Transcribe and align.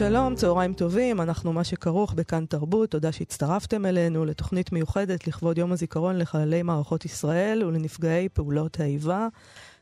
שלום, 0.00 0.34
צהריים 0.34 0.72
טובים, 0.72 1.20
אנחנו 1.20 1.52
מה 1.52 1.64
שכרוך 1.64 2.12
בכאן 2.14 2.44
תרבות, 2.46 2.90
תודה 2.90 3.12
שהצטרפתם 3.12 3.86
אלינו 3.86 4.24
לתוכנית 4.24 4.72
מיוחדת 4.72 5.26
לכבוד 5.26 5.58
יום 5.58 5.72
הזיכרון 5.72 6.18
לחללי 6.18 6.62
מערכות 6.62 7.04
ישראל 7.04 7.64
ולנפגעי 7.64 8.28
פעולות 8.28 8.80
האיבה. 8.80 9.28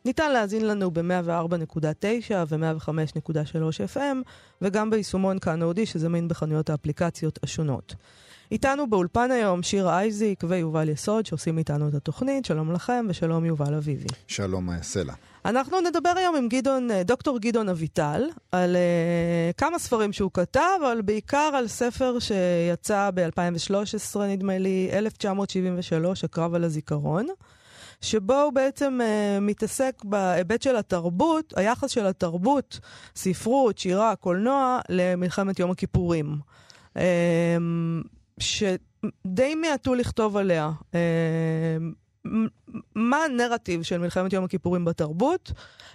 ניתן 0.04 0.32
להאזין 0.32 0.66
לנו 0.66 0.90
ב-104.9 0.90 2.32
ו-105.3 2.48 3.94
FM, 3.94 4.16
וגם 4.62 4.90
ביישומון 4.90 5.38
כאן 5.38 5.62
אודי 5.62 5.86
שזמין 5.86 6.28
בחנויות 6.28 6.70
האפליקציות 6.70 7.38
השונות. 7.42 7.94
איתנו 8.52 8.90
באולפן 8.90 9.30
היום 9.30 9.62
שיר 9.62 9.88
אייזיק 9.88 10.44
ויובל 10.48 10.88
יסוד 10.88 11.26
שעושים 11.26 11.58
איתנו 11.58 11.88
את 11.88 11.94
התוכנית. 11.94 12.44
שלום 12.44 12.72
לכם 12.72 13.06
ושלום 13.08 13.44
יובל 13.44 13.74
אביבי. 13.74 14.08
שלום 14.26 14.66
מאיה 14.66 14.82
סלע. 14.82 15.14
אנחנו 15.48 15.80
נדבר 15.80 16.12
היום 16.16 16.36
עם 16.36 16.48
גדעון, 16.48 16.90
אה, 16.90 17.02
דוקטור 17.02 17.38
גדעון 17.38 17.68
אביטל 17.68 18.22
על 18.52 18.76
uh, 18.76 19.56
כמה 19.56 19.78
ספרים 19.78 20.12
שהוא 20.12 20.30
כתב, 20.34 20.80
אבל 20.82 21.02
בעיקר 21.02 21.50
על 21.54 21.68
ספר 21.68 22.18
שיצא 22.18 23.10
ב-2013, 23.14 24.18
נדמה 24.18 24.58
לי, 24.58 24.90
1973, 24.92 26.24
הקרב 26.24 26.54
על 26.54 26.64
הזיכרון, 26.64 27.26
שבו 28.00 28.34
הוא 28.34 28.52
בעצם 28.52 28.98
uh, 29.00 29.40
מתעסק 29.40 30.02
בהיבט 30.04 30.62
של 30.62 30.76
התרבות, 30.76 31.54
היחס 31.56 31.90
של 31.90 32.06
התרבות, 32.06 32.80
ספרות, 33.16 33.78
שירה, 33.78 34.16
קולנוע, 34.16 34.80
למלחמת 34.88 35.58
יום 35.58 35.70
הכיפורים. 35.70 36.36
Uh, 36.94 37.00
שדי 38.38 39.54
מיעטו 39.54 39.94
לכתוב 39.94 40.36
עליה. 40.36 40.70
Uh, 40.92 40.96
מה 43.10 43.24
הנרטיב 43.24 43.82
של 43.82 43.98
מלחמת 43.98 44.32
יום 44.32 44.44
הכיפורים 44.44 44.84
בתרבות? 44.84 45.52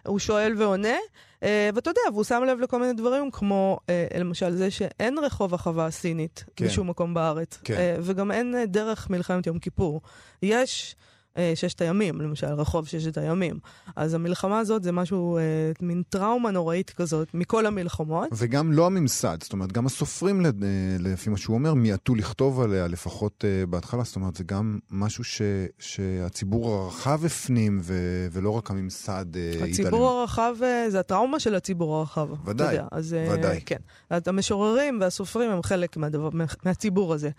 הוא 0.07 0.19
שואל 0.19 0.53
ועונה, 0.57 0.97
אה, 1.43 1.69
ואתה 1.75 1.89
יודע, 1.89 2.01
והוא 2.13 2.23
שם 2.23 2.43
לב 2.47 2.59
לכל 2.59 2.79
מיני 2.79 2.93
דברים, 2.93 3.31
כמו 3.31 3.79
אה, 3.89 4.07
למשל 4.19 4.51
זה 4.51 4.71
שאין 4.71 5.17
רחוב 5.17 5.53
החווה 5.53 5.85
הסינית 5.85 6.45
כן. 6.55 6.65
בשום 6.65 6.89
מקום 6.89 7.13
בארץ, 7.13 7.59
כן. 7.63 7.73
אה, 7.73 7.95
וגם 8.01 8.31
אין 8.31 8.55
דרך 8.67 9.09
מלחמת 9.09 9.47
יום 9.47 9.59
כיפור. 9.59 10.01
יש... 10.41 10.95
אה, 11.37 11.51
ששת 11.55 11.81
הימים, 11.81 12.21
למשל, 12.21 12.47
רחוב 12.47 12.87
ששת 12.87 13.17
הימים. 13.17 13.59
אז 13.95 14.13
המלחמה 14.13 14.59
הזאת 14.59 14.83
זה 14.83 14.91
משהו, 14.91 15.37
אה, 15.37 15.41
מין 15.81 16.03
טראומה 16.09 16.51
נוראית 16.51 16.89
כזאת 16.89 17.27
מכל 17.33 17.65
המלחמות. 17.65 18.29
וגם 18.31 18.71
לא 18.71 18.85
הממסד, 18.85 19.37
זאת 19.41 19.53
אומרת, 19.53 19.71
גם 19.71 19.85
הסופרים, 19.85 20.45
אה, 20.45 20.51
לפי 20.99 21.29
מה 21.29 21.37
שהוא 21.37 21.53
אומר, 21.53 21.73
מיעטו 21.73 22.15
לכתוב 22.15 22.61
עליה, 22.61 22.87
לפחות 22.87 23.45
בהתחלה, 23.69 24.03
זאת 24.03 24.15
אומרת, 24.15 24.35
זה 24.35 24.43
גם 24.43 24.79
משהו 24.91 25.23
ש, 25.23 25.41
שהציבור 25.79 26.73
הרחב 26.73 27.25
הפנים, 27.25 27.79
ו, 27.81 27.93
ולא 28.31 28.49
רק 28.49 28.71
הממסד 28.71 29.25
אה, 29.35 29.65
הציבור 29.69 30.09
הרחב, 30.09 30.55
אה, 30.63 30.85
זה 30.89 30.99
הטראומה 30.99 31.39
של 31.39 31.55
הציבור 31.55 31.95
הרחב. 31.95 32.29
ודאי, 32.45 32.73
יודע, 32.73 32.87
אז, 32.91 33.15
ודאי. 33.31 33.61
כן. 33.65 33.79
המשוררים 34.25 34.97
והסופרים 35.01 35.51
הם 35.51 35.63
חלק 35.63 35.97
מהדבר, 35.97 36.29
מהציבור 36.65 37.13
הזה. 37.13 37.29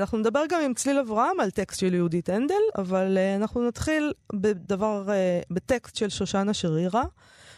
אנחנו 0.00 0.18
נדבר 0.18 0.42
גם 0.48 0.60
עם 0.64 0.74
צליל 0.74 0.98
אברהם 0.98 1.40
על 1.40 1.50
טקסט 1.50 1.80
של 1.80 1.94
יהודית 1.94 2.28
הנדל, 2.28 2.54
אבל... 2.78 3.11
אבל 3.12 3.18
uh, 3.18 3.42
אנחנו 3.42 3.68
נתחיל 3.68 4.12
בדבר, 4.32 5.04
uh, 5.06 5.46
בטקסט 5.50 5.96
של 5.96 6.08
שושנה 6.08 6.54
שרירה, 6.54 7.04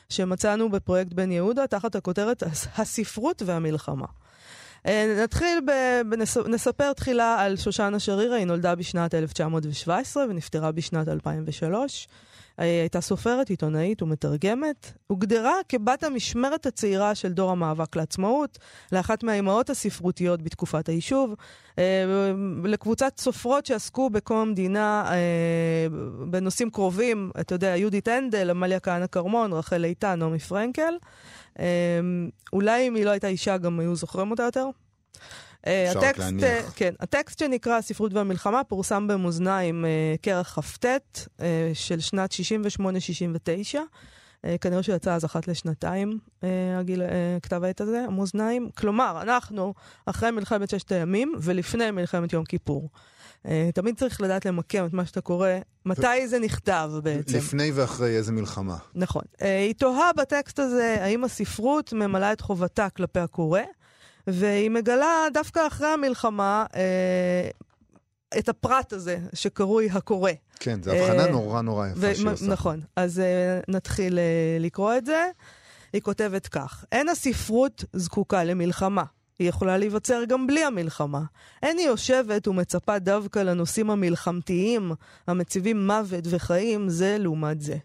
שמצאנו 0.08 0.70
בפרויקט 0.70 1.12
בן 1.12 1.32
יהודה 1.32 1.66
תחת 1.66 1.94
הכותרת 1.94 2.42
הספרות 2.76 3.42
והמלחמה. 3.46 4.06
Uh, 4.86 4.90
נתחיל, 5.22 5.60
ב, 5.66 5.70
נספר 6.48 6.92
תחילה 6.92 7.40
על 7.40 7.56
שושנה 7.56 7.98
שרירה, 7.98 8.36
היא 8.36 8.46
נולדה 8.46 8.74
בשנת 8.74 9.14
1917 9.14 10.24
ונפטרה 10.28 10.72
בשנת 10.72 11.08
2003. 11.08 12.08
הייתה 12.58 13.00
סופרת, 13.00 13.50
עיתונאית 13.50 14.02
ומתרגמת. 14.02 14.92
הוגדרה 15.06 15.54
כבת 15.68 16.04
המשמרת 16.04 16.66
הצעירה 16.66 17.14
של 17.14 17.32
דור 17.32 17.50
המאבק 17.50 17.96
לעצמאות, 17.96 18.58
לאחת 18.92 19.22
מהאימהות 19.22 19.70
הספרותיות 19.70 20.42
בתקופת 20.42 20.88
היישוב, 20.88 21.34
אה, 21.78 22.04
לקבוצת 22.64 23.12
סופרות 23.18 23.66
שעסקו 23.66 24.10
בקום 24.10 24.38
המדינה 24.38 25.04
אה, 25.10 25.86
בנושאים 26.30 26.70
קרובים, 26.70 27.30
אתה 27.40 27.54
יודע, 27.54 27.76
יהודית 27.76 28.08
הנדל, 28.08 28.50
עמליה 28.50 28.80
כהנא 28.80 29.06
כרמון, 29.06 29.52
רחל 29.52 29.84
איתן, 29.84 30.18
נעמי 30.18 30.38
פרנקל. 30.38 30.94
אה, 31.58 31.64
אולי 32.52 32.88
אם 32.88 32.94
היא 32.94 33.04
לא 33.04 33.10
הייתה 33.10 33.26
אישה 33.26 33.56
גם 33.56 33.80
היו 33.80 33.96
זוכרים 33.96 34.30
אותה 34.30 34.42
יותר? 34.42 34.66
אה. 35.66 35.92
אה, 36.42 36.62
כן, 36.74 36.94
הטקסט 37.00 37.38
שנקרא 37.38 37.76
הספרות 37.76 38.14
והמלחמה 38.14 38.64
פורסם 38.64 39.06
במאזניים 39.06 39.84
אה, 39.84 40.14
כרך 40.22 40.58
כ"ט 40.58 40.86
של 41.74 42.00
שנת 42.00 42.32
68-69. 43.74 43.78
כנראה 44.60 44.82
שהוא 44.82 44.96
יצא 44.96 45.14
אז 45.14 45.24
אחת 45.24 45.48
לשנתיים, 45.48 46.18
הגיל, 46.78 47.02
כתב 47.42 47.64
העת 47.64 47.80
הזה, 47.80 48.04
המאזניים. 48.04 48.70
כלומר, 48.76 49.18
אנחנו 49.22 49.74
אחרי 50.06 50.30
מלחמת 50.30 50.70
ששת 50.70 50.92
הימים 50.92 51.34
ולפני 51.40 51.90
מלחמת 51.90 52.32
יום 52.32 52.44
כיפור. 52.44 52.90
תמיד 53.74 53.96
צריך 53.98 54.20
לדעת 54.20 54.46
למקם 54.46 54.86
את 54.86 54.92
מה 54.92 55.06
שאתה 55.06 55.20
קורא, 55.20 55.48
מתי. 55.86 56.28
זה 56.28 56.38
נכתב 56.38 56.90
בעצם. 57.02 57.36
לפני 57.36 57.70
ואחרי 57.74 58.16
איזה 58.16 58.32
מלחמה. 58.32 58.76
נכון. 58.94 59.22
היא 59.40 59.74
תוהה 59.74 60.12
בטקסט 60.12 60.58
הזה 60.58 60.96
האם 61.00 61.24
הספרות 61.24 61.92
ממלאה 61.92 62.32
את 62.32 62.40
חובתה 62.40 62.90
כלפי 62.90 63.20
הקורא. 63.20 63.60
והיא 64.26 64.70
מגלה 64.70 65.26
דווקא 65.32 65.66
אחרי 65.66 65.88
המלחמה 65.88 66.66
אה, 66.74 67.48
את 68.38 68.48
הפרט 68.48 68.92
הזה 68.92 69.18
שקרוי 69.32 69.88
הקורא. 69.90 70.30
כן, 70.60 70.82
זו 70.82 70.92
הבחנה 70.92 71.24
אה, 71.24 71.30
נורא 71.30 71.62
נורא 71.62 71.88
יפה 71.88 72.14
שהיא 72.14 72.28
עושה. 72.28 72.46
נכון, 72.46 72.80
אז 72.96 73.20
אה, 73.20 73.60
נתחיל 73.68 74.18
אה, 74.18 74.56
לקרוא 74.60 74.94
את 74.96 75.06
זה. 75.06 75.30
היא 75.92 76.02
כותבת 76.02 76.46
כך: 76.46 76.84
אין 76.92 77.08
הספרות 77.08 77.84
זקוקה 77.92 78.44
למלחמה. 78.44 79.04
היא 79.38 79.48
יכולה 79.48 79.78
להיווצר 79.78 80.24
גם 80.24 80.46
בלי 80.46 80.64
המלחמה. 80.64 81.22
אין 81.62 81.78
היא 81.78 81.86
יושבת 81.86 82.48
ומצפה 82.48 82.98
דווקא 82.98 83.38
לנושאים 83.38 83.90
המלחמתיים 83.90 84.92
המציבים 85.26 85.86
מוות 85.86 86.24
וחיים 86.30 86.88
זה 86.88 87.16
לעומת 87.18 87.60
זה. 87.60 87.76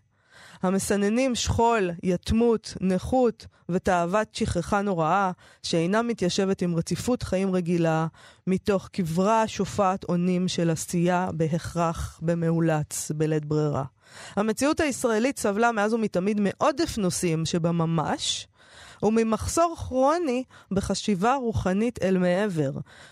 המסננים 0.62 1.36
שכול, 1.36 1.92
יתמות, 2.04 2.74
נכות 2.82 3.46
ותאוות 3.70 4.36
שכחה 4.36 4.82
נוראה, 4.82 5.32
שאינה 5.64 6.02
מתיישבת 6.02 6.62
עם 6.62 6.76
רציפות 6.76 7.24
חיים 7.24 7.56
רגילה, 7.56 8.08
מתוך 8.48 8.88
קברה 8.88 9.48
שופעת 9.48 10.04
אונים 10.04 10.48
של 10.48 10.70
עשייה 10.70 11.30
בהכרח, 11.34 12.20
במאולץ, 12.22 13.12
בלית 13.16 13.46
ברירה. 13.46 13.84
המציאות 14.36 14.80
הישראלית 14.80 15.40
סבלה 15.40 15.72
מאז 15.72 15.94
ומתמיד 15.94 16.42
מעודף 16.42 16.98
נושאים 16.98 17.46
שבממש, 17.46 18.48
וממחסור 19.04 19.76
כרוני 19.78 20.44
בחשיבה 20.72 21.36
רוחנית 21.36 22.00
אל 22.04 22.18
מעבר, 22.18 22.72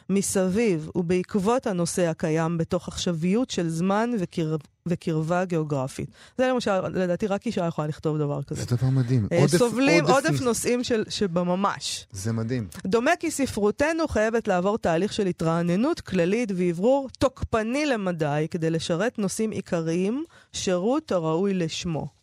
מסביב 0.10 0.90
ובעקבות 0.96 1.68
הנושא 1.68 2.08
הקיים 2.08 2.58
בתוך 2.58 2.88
עכשוויות 2.88 3.50
של 3.50 3.70
זמן 3.70 4.10
וקר... 4.20 4.56
וקרבה 4.88 5.46
גיאוגרפית. 5.46 6.10
זה 6.38 6.48
למשל, 6.48 6.88
לדעתי 6.88 7.28
רק 7.28 7.46
אישה 7.46 7.66
יכולה 7.66 7.88
לכתוב 7.88 8.18
דבר 8.18 8.44
כזה. 8.44 8.62
זה 8.64 8.76
דבר 8.76 8.88
מדהים. 8.88 9.28
אה, 9.32 9.40
עודף, 9.40 9.58
סובלים 9.58 10.06
עודף, 10.06 10.30
עודף 10.30 10.42
נושאים 10.42 10.84
של, 10.84 11.04
שבממש. 11.10 12.08
זה 12.12 12.34
מדהים. 12.34 12.68
דומה 12.86 13.12
כי 13.20 13.32
ספרותנו 13.32 14.08
חייבת 14.08 14.48
לעבור 14.48 14.78
תהליך 14.78 15.14
של 15.14 15.28
התרעננות 15.28 16.02
כללית 16.02 16.52
ואוורור 16.56 17.10
תוקפני 17.20 17.86
למדי 17.86 18.48
כדי 18.52 18.70
לשרת 18.70 19.20
נושאים 19.20 19.52
עיקריים, 19.52 20.24
שירות 20.54 21.12
הראוי 21.12 21.54
לשמו. 21.54 22.17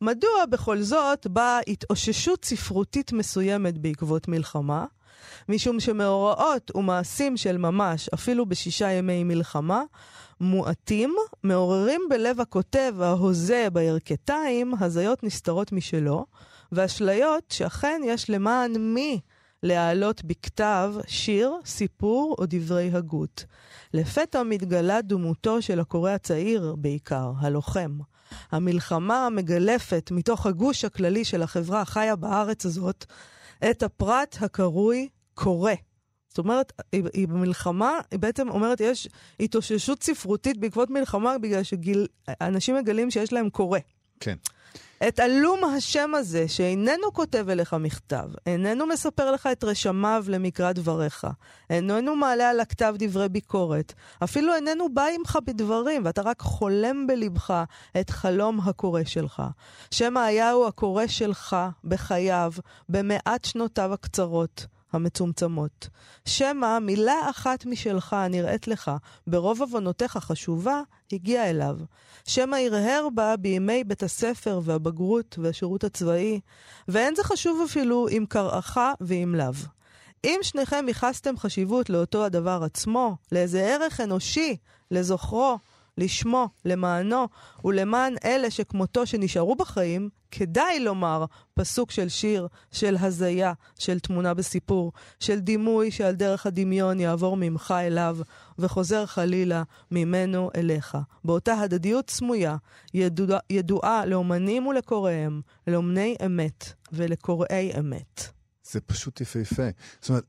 מדוע 0.00 0.46
בכל 0.50 0.82
זאת 0.82 1.26
באה 1.26 1.60
התאוששות 1.68 2.44
ספרותית 2.44 3.12
מסוימת 3.12 3.78
בעקבות 3.78 4.28
מלחמה? 4.28 4.84
משום 5.48 5.80
שמאורעות 5.80 6.70
ומעשים 6.74 7.36
של 7.36 7.58
ממש, 7.58 8.08
אפילו 8.08 8.46
בשישה 8.46 8.90
ימי 8.90 9.24
מלחמה, 9.24 9.82
מועטים, 10.40 11.14
מעוררים 11.42 12.00
בלב 12.10 12.40
הכותב 12.40 12.94
ההוזה 13.00 13.68
בירכתיים 13.72 14.74
הזיות 14.80 15.24
נסתרות 15.24 15.72
משלו, 15.72 16.26
ואשליות 16.72 17.44
שאכן 17.50 18.00
יש 18.04 18.30
למען 18.30 18.72
מי 18.94 19.20
להעלות 19.62 20.24
בכתב 20.24 20.94
שיר, 21.06 21.52
סיפור 21.64 22.36
או 22.38 22.44
דברי 22.48 22.90
הגות. 22.92 23.44
לפתע 23.94 24.42
מתגלה 24.42 25.02
דמותו 25.02 25.62
של 25.62 25.80
הקורא 25.80 26.10
הצעיר 26.10 26.74
בעיקר, 26.78 27.32
הלוחם. 27.38 27.98
המלחמה 28.50 29.26
המגלפת 29.26 30.10
מתוך 30.14 30.46
הגוש 30.46 30.84
הכללי 30.84 31.24
של 31.24 31.42
החברה 31.42 31.80
החיה 31.80 32.16
בארץ 32.16 32.66
הזאת 32.66 33.04
את 33.70 33.82
הפרט 33.82 34.36
הקרוי 34.40 35.08
קורא. 35.34 35.72
זאת 36.28 36.38
אומרת, 36.38 36.72
היא, 36.92 37.02
היא 37.12 37.28
במלחמה, 37.28 37.98
היא 38.10 38.18
בעצם 38.18 38.48
אומרת, 38.48 38.80
יש 38.80 39.08
התאוששות 39.40 40.02
ספרותית 40.02 40.58
בעקבות 40.58 40.90
מלחמה, 40.90 41.38
בגלל 41.38 41.62
שאנשים 41.62 42.76
מגלים 42.76 43.10
שיש 43.10 43.32
להם 43.32 43.50
קורא. 43.50 43.78
כן. 44.20 44.36
את 45.08 45.20
עלום 45.20 45.64
השם 45.64 46.14
הזה, 46.14 46.48
שאיננו 46.48 47.12
כותב 47.12 47.48
אליך 47.48 47.74
מכתב, 47.74 48.28
איננו 48.46 48.86
מספר 48.86 49.30
לך 49.30 49.48
את 49.52 49.64
רשמיו 49.64 50.24
למקרא 50.28 50.72
דבריך, 50.72 51.26
איננו 51.70 52.16
מעלה 52.16 52.50
על 52.50 52.60
הכתב 52.60 52.94
דברי 52.98 53.28
ביקורת, 53.28 53.92
אפילו 54.24 54.54
איננו 54.54 54.94
בא 54.94 55.06
עמך 55.18 55.38
בדברים, 55.46 56.02
ואתה 56.04 56.22
רק 56.22 56.40
חולם 56.40 57.06
בלבך 57.06 57.64
את 58.00 58.10
חלום 58.10 58.60
הקורא 58.60 59.04
שלך. 59.04 59.42
שמא 59.90 60.18
היה 60.18 60.50
הוא 60.50 60.66
הקורא 60.66 61.06
שלך 61.06 61.56
בחייו, 61.84 62.52
במעט 62.88 63.44
שנותיו 63.44 63.92
הקצרות. 63.92 64.66
המצומצמות. 64.92 65.88
שמא 66.24 66.78
מילה 66.78 67.30
אחת 67.30 67.66
משלך 67.66 68.12
הנראית 68.12 68.68
לך 68.68 68.90
ברוב 69.26 69.62
עוונותיך 69.62 70.16
חשובה, 70.16 70.80
הגיעה 71.12 71.50
אליו. 71.50 71.76
שמא 72.24 72.56
הרהר 72.56 73.08
בה 73.14 73.36
בימי 73.36 73.84
בית 73.84 74.02
הספר 74.02 74.60
והבגרות 74.64 75.38
והשירות 75.42 75.84
הצבאי, 75.84 76.40
ואין 76.88 77.14
זה 77.14 77.24
חשוב 77.24 77.62
אפילו 77.64 78.08
אם 78.08 78.24
קראך 78.28 78.78
ואם 79.00 79.34
לאו. 79.38 79.52
אם 80.24 80.38
שניכם 80.42 80.84
ייחסתם 80.88 81.36
חשיבות 81.38 81.90
לאותו 81.90 82.24
הדבר 82.24 82.60
עצמו, 82.64 83.16
לאיזה 83.32 83.62
ערך 83.62 84.00
אנושי, 84.00 84.56
לזוכרו, 84.90 85.58
לשמו, 85.98 86.48
למענו 86.64 87.28
ולמען 87.64 88.14
אלה 88.24 88.50
שכמותו 88.50 89.06
שנשארו 89.06 89.56
בחיים, 89.56 90.08
כדאי 90.30 90.80
לומר 90.80 91.24
פסוק 91.54 91.90
של 91.90 92.08
שיר, 92.08 92.48
של 92.72 92.96
הזיה, 93.00 93.52
של 93.78 93.98
תמונה 93.98 94.34
בסיפור, 94.34 94.92
של 95.20 95.40
דימוי 95.40 95.90
שעל 95.90 96.14
דרך 96.14 96.46
הדמיון 96.46 97.00
יעבור 97.00 97.36
ממך 97.36 97.74
אליו, 97.78 98.18
וחוזר 98.58 99.06
חלילה 99.06 99.62
ממנו 99.90 100.50
אליך. 100.56 100.98
באותה 101.24 101.60
הדדיות 101.60 102.10
סמויה, 102.10 102.56
ידוע, 102.94 103.38
ידועה 103.50 104.06
לאומנים 104.06 104.66
ולקוראיהם, 104.66 105.40
לאומני 105.66 106.16
אמת 106.26 106.72
ולקוראי 106.92 107.72
אמת. 107.78 108.28
זה 108.70 108.80
פשוט 108.80 109.20
יפהפה. 109.20 109.68
זאת 110.00 110.08
אומרת, 110.08 110.24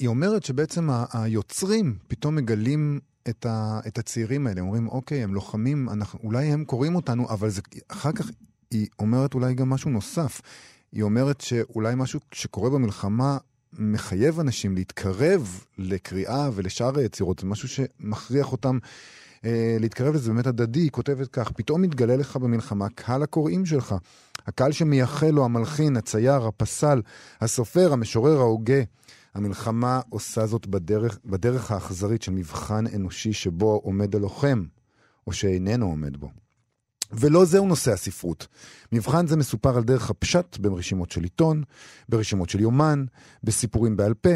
היא 0.00 0.08
אומרת 0.08 0.44
שבעצם 0.44 0.88
היוצרים 1.12 1.98
פתאום 2.08 2.34
מגלים 2.34 3.00
את, 3.28 3.46
ה, 3.46 3.80
את 3.86 3.98
הצעירים 3.98 4.46
האלה, 4.46 4.60
אומרים, 4.60 4.88
אוקיי, 4.88 5.22
הם 5.22 5.34
לוחמים, 5.34 5.88
אנחנו, 5.88 6.18
אולי 6.22 6.46
הם 6.46 6.64
קוראים 6.64 6.94
אותנו, 6.94 7.28
אבל 7.30 7.50
זה, 7.50 7.60
אחר 7.88 8.12
כך 8.12 8.30
היא 8.70 8.86
אומרת 8.98 9.34
אולי 9.34 9.54
גם 9.54 9.70
משהו 9.70 9.90
נוסף. 9.90 10.40
היא 10.92 11.02
אומרת 11.02 11.40
שאולי 11.40 11.94
משהו 11.96 12.20
שקורה 12.32 12.70
במלחמה 12.70 13.38
מחייב 13.78 14.40
אנשים 14.40 14.74
להתקרב 14.74 15.64
לקריאה 15.78 16.50
ולשאר 16.54 16.98
היצירות, 16.98 17.38
זה 17.38 17.46
משהו 17.46 17.68
שמכריח 17.68 18.52
אותם 18.52 18.78
אה, 19.44 19.76
להתקרב 19.80 20.14
לזה 20.14 20.32
באמת 20.32 20.46
הדדי. 20.46 20.80
היא 20.80 20.90
כותבת 20.90 21.28
כך, 21.28 21.52
פתאום 21.52 21.82
מתגלה 21.82 22.16
לך 22.16 22.36
במלחמה 22.36 22.88
קהל 22.88 23.22
הקוראים 23.22 23.66
שלך. 23.66 23.94
הקהל 24.46 24.72
שמייחל 24.72 25.30
לו 25.30 25.44
המלחין, 25.44 25.96
הצייר, 25.96 26.46
הפסל, 26.46 27.02
הסופר, 27.40 27.92
המשורר, 27.92 28.38
ההוגה. 28.38 28.82
המלחמה 29.34 30.00
עושה 30.08 30.46
זאת 30.46 30.66
בדרך, 30.66 31.18
בדרך 31.24 31.70
האכזרית 31.70 32.22
של 32.22 32.32
מבחן 32.32 32.84
אנושי 32.86 33.32
שבו 33.32 33.80
עומד 33.84 34.16
הלוחם, 34.16 34.64
או 35.26 35.32
שאיננו 35.32 35.86
עומד 35.86 36.16
בו. 36.16 36.30
ולא 37.12 37.44
זהו 37.44 37.66
נושא 37.66 37.92
הספרות. 37.92 38.46
מבחן 38.92 39.26
זה 39.26 39.36
מסופר 39.36 39.76
על 39.76 39.84
דרך 39.84 40.10
הפשט 40.10 40.58
ברשימות 40.58 41.10
של 41.10 41.22
עיתון, 41.22 41.62
ברשימות 42.08 42.50
של 42.50 42.60
יומן, 42.60 43.04
בסיפורים 43.44 43.96
בעל 43.96 44.14
פה, 44.14 44.30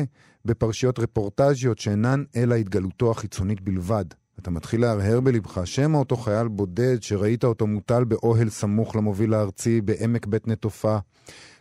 בפרשיות 0.44 0.98
רפורטז'יות 0.98 1.78
שאינן 1.78 2.24
אלא 2.36 2.54
התגלותו 2.54 3.10
החיצונית 3.10 3.60
בלבד. 3.60 4.04
אתה 4.38 4.50
מתחיל 4.50 4.80
להרהר 4.80 5.20
בלבך 5.20 5.60
שמא 5.64 5.96
אותו 5.96 6.16
חייל 6.16 6.48
בודד 6.48 7.02
שראית 7.02 7.44
אותו 7.44 7.66
מוטל 7.66 8.04
באוהל 8.04 8.48
סמוך 8.48 8.96
למוביל 8.96 9.34
הארצי 9.34 9.80
בעמק 9.80 10.26
בית 10.26 10.48
נטופה, 10.48 10.98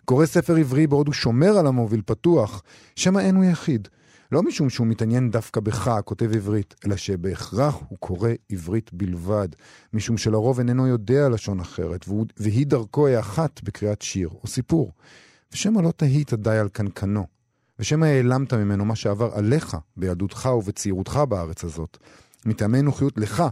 קורא 0.10 0.26
ספר 0.26 0.56
עברי 0.56 0.88
בעוד 0.88 1.08
הוא 1.08 1.14
שומר 1.14 1.58
על 1.58 1.68
המוביל 1.68 2.02
פתוח, 2.06 2.64
שמא 2.96 3.20
אין 3.20 3.36
הוא 3.36 3.44
יחיד. 3.44 3.88
לא 4.32 4.44
משום 4.44 4.70
שהוא 4.70 4.88
מתעניין 4.88 5.32
דווקא 5.32 5.62
בך, 5.62 5.88
הכותב 5.88 6.36
עברית, 6.36 6.76
אלא 6.86 6.96
שבהכרח 6.96 7.76
הוא 7.90 7.98
קורא 8.00 8.30
עברית 8.52 8.94
בלבד, 8.94 9.48
משום 9.94 10.18
שלרוב 10.18 10.60
איננו 10.60 10.88
יודע 10.88 11.30
לשון 11.30 11.60
אחרת, 11.60 12.06
והיא 12.38 12.68
דרכו 12.68 13.08
האחת 13.08 13.62
בקריאת 13.64 14.02
שיר 14.02 14.30
או 14.44 14.48
סיפור. 14.48 14.92
ושמא 15.52 15.82
לא 15.82 15.92
תהית 15.92 16.34
די 16.34 16.58
על 16.58 16.70
קנקנו, 16.70 17.26
ושמא 17.80 18.06
העלמת 18.06 18.54
ממנו 18.54 18.86
מה 18.86 18.96
שעבר 18.96 19.32
עליך 19.34 19.78
בילדותך 19.98 20.50
ובצעירותך 20.58 21.20
בארץ 21.30 21.64
הזאת, 21.64 21.98
מטעמי 22.46 22.82
נוחיות 22.82 23.18
לך, 23.18 23.44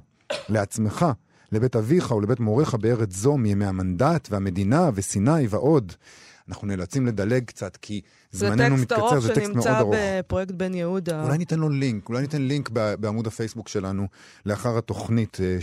לעצמך, 0.50 1.06
לבית 1.52 1.76
אביך 1.76 2.12
ולבית 2.12 2.40
מוריך 2.40 2.76
בארץ 2.76 3.16
זו 3.16 3.38
מימי 3.38 3.66
המנדט 3.66 4.28
והמדינה 4.32 4.90
וסיני 4.94 5.48
ועוד. 5.50 5.94
אנחנו 6.50 6.68
נאלצים 6.68 7.06
לדלג 7.06 7.44
קצת, 7.44 7.78
כי 7.78 8.02
זמננו 8.32 8.78
מתקצר, 8.78 9.20
זה 9.20 9.34
טקסט 9.36 9.50
מאוד 9.50 9.68
ארוך. 9.68 9.68
זה 9.68 9.68
טקסט 9.68 9.68
ארוך 9.68 9.94
שנמצא 9.94 10.20
בפרויקט 10.20 10.52
בן 10.52 10.74
יהודה. 10.74 11.24
אולי 11.24 11.38
ניתן 11.38 11.60
לו 11.60 11.70
לינק, 11.70 12.10
אולי 12.10 12.22
ניתן 12.22 12.42
לינק 12.42 12.70
בעמוד 13.00 13.28
הפייסבוק 13.28 13.68
שלנו 13.68 14.08
לאחר 14.46 14.78
התוכנית, 14.78 15.38
אה, 15.42 15.58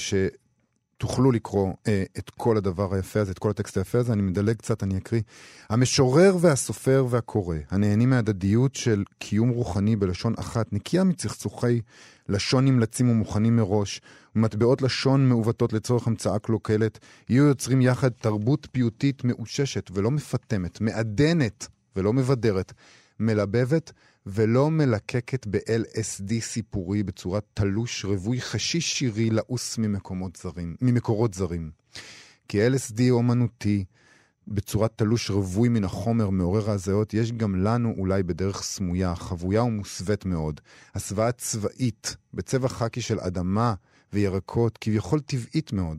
שתוכלו 0.99 1.33
לקרוא 1.33 1.73
אה, 1.89 2.05
את 2.19 2.31
כל 2.31 2.57
הדבר 2.57 2.95
היפה 2.95 3.21
הזה, 3.21 3.33
את 3.33 3.39
כל 3.39 3.51
הטקסט 3.51 3.77
היפה 3.77 3.99
הזה. 3.99 4.13
אני 4.13 4.23
מדלג 4.23 4.57
קצת, 4.57 4.83
אני 4.83 4.99
אקריא. 4.99 5.23
המשורר 5.71 6.37
והסופר 6.41 7.07
והקורא, 7.11 7.57
הנהנים 7.71 8.11
מהדדיות 8.11 8.75
של 8.75 9.05
קיום 9.19 9.49
רוחני 9.49 9.97
בלשון 9.97 10.35
אחת, 10.39 10.73
נקייה 10.73 11.05
מצחצוחי 11.05 11.81
לשון 12.33 12.65
נמלצים 12.65 13.11
ומוכנים 13.11 13.57
מראש, 13.57 14.01
ומטבעות 14.37 14.83
לשון 14.83 15.29
מעוותות 15.29 15.73
לצורך 15.73 16.07
המצאה 16.07 16.39
קלוקלת, 16.39 16.99
יהיו 17.29 17.45
יוצרים 17.45 17.83
יחד 17.83 18.09
תרבות 18.09 18.69
פיוטית 18.73 19.25
מאוששת 19.25 19.91
ולא 19.95 20.11
מפטמת, 20.11 20.81
מעדנת 20.81 21.69
ולא 21.97 22.13
מבדרת, 22.13 22.73
מלבבת 23.21 23.93
ולא 24.27 24.71
מלקקת 24.71 25.47
ב-LSD 25.47 26.41
סיפורי 26.41 27.03
בצורת 27.03 27.45
תלוש 27.55 28.05
רווי 28.05 28.41
חשיש 28.41 28.99
שירי 28.99 29.31
לעוס 29.31 29.79
ממקורות 29.79 31.35
זרים. 31.35 31.71
כי 32.49 32.69
LSD 32.69 33.01
אומנותי, 33.11 33.85
בצורת 34.49 34.93
תלוש 34.97 35.31
רווי 35.31 35.69
מן 35.69 35.85
החומר 35.85 36.31
מעורר 36.31 36.71
ההזיות, 36.71 37.15
יש 37.15 37.33
גם 37.33 37.65
לנו 37.65 37.95
אולי 37.99 38.23
בדרך 38.23 38.63
סמויה, 38.63 39.15
חבויה 39.15 39.63
ומוסווית 39.63 40.25
מאוד. 40.25 40.61
הסוואה 40.95 41.33
צבאית, 41.33 42.17
בצבע 42.35 42.69
חקי 42.69 43.01
של 43.01 43.21
אדמה 43.21 43.75
וירקות, 44.13 44.79
כביכול 44.81 45.21
טבעית 45.21 45.73
מאוד. 45.73 45.99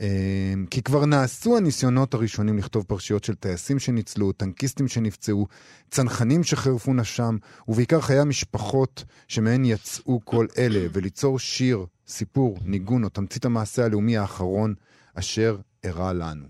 אמ, 0.00 0.66
כי 0.70 0.82
כבר 0.82 1.06
נעשו 1.06 1.56
הניסיונות 1.56 2.14
הראשונים 2.14 2.58
לכתוב 2.58 2.84
פרשיות 2.84 3.24
של 3.24 3.34
טייסים 3.34 3.78
שניצלו, 3.78 4.32
טנקיסטים 4.32 4.88
שנפצעו, 4.88 5.46
צנחנים 5.90 6.44
שחירפו 6.44 6.94
נפשם, 6.94 7.36
ובעיקר 7.68 8.00
חיי 8.00 8.18
המשפחות 8.18 9.04
שמהן 9.28 9.64
יצאו 9.64 10.20
כל 10.24 10.46
אלה, 10.58 10.86
וליצור 10.92 11.38
שיר, 11.38 11.86
סיפור, 12.06 12.58
ניגון 12.64 13.04
או 13.04 13.08
תמצית 13.08 13.44
המעשה 13.44 13.84
הלאומי 13.84 14.16
האחרון 14.16 14.74
אשר 15.14 15.58
אירע 15.84 16.12
לנו. 16.12 16.46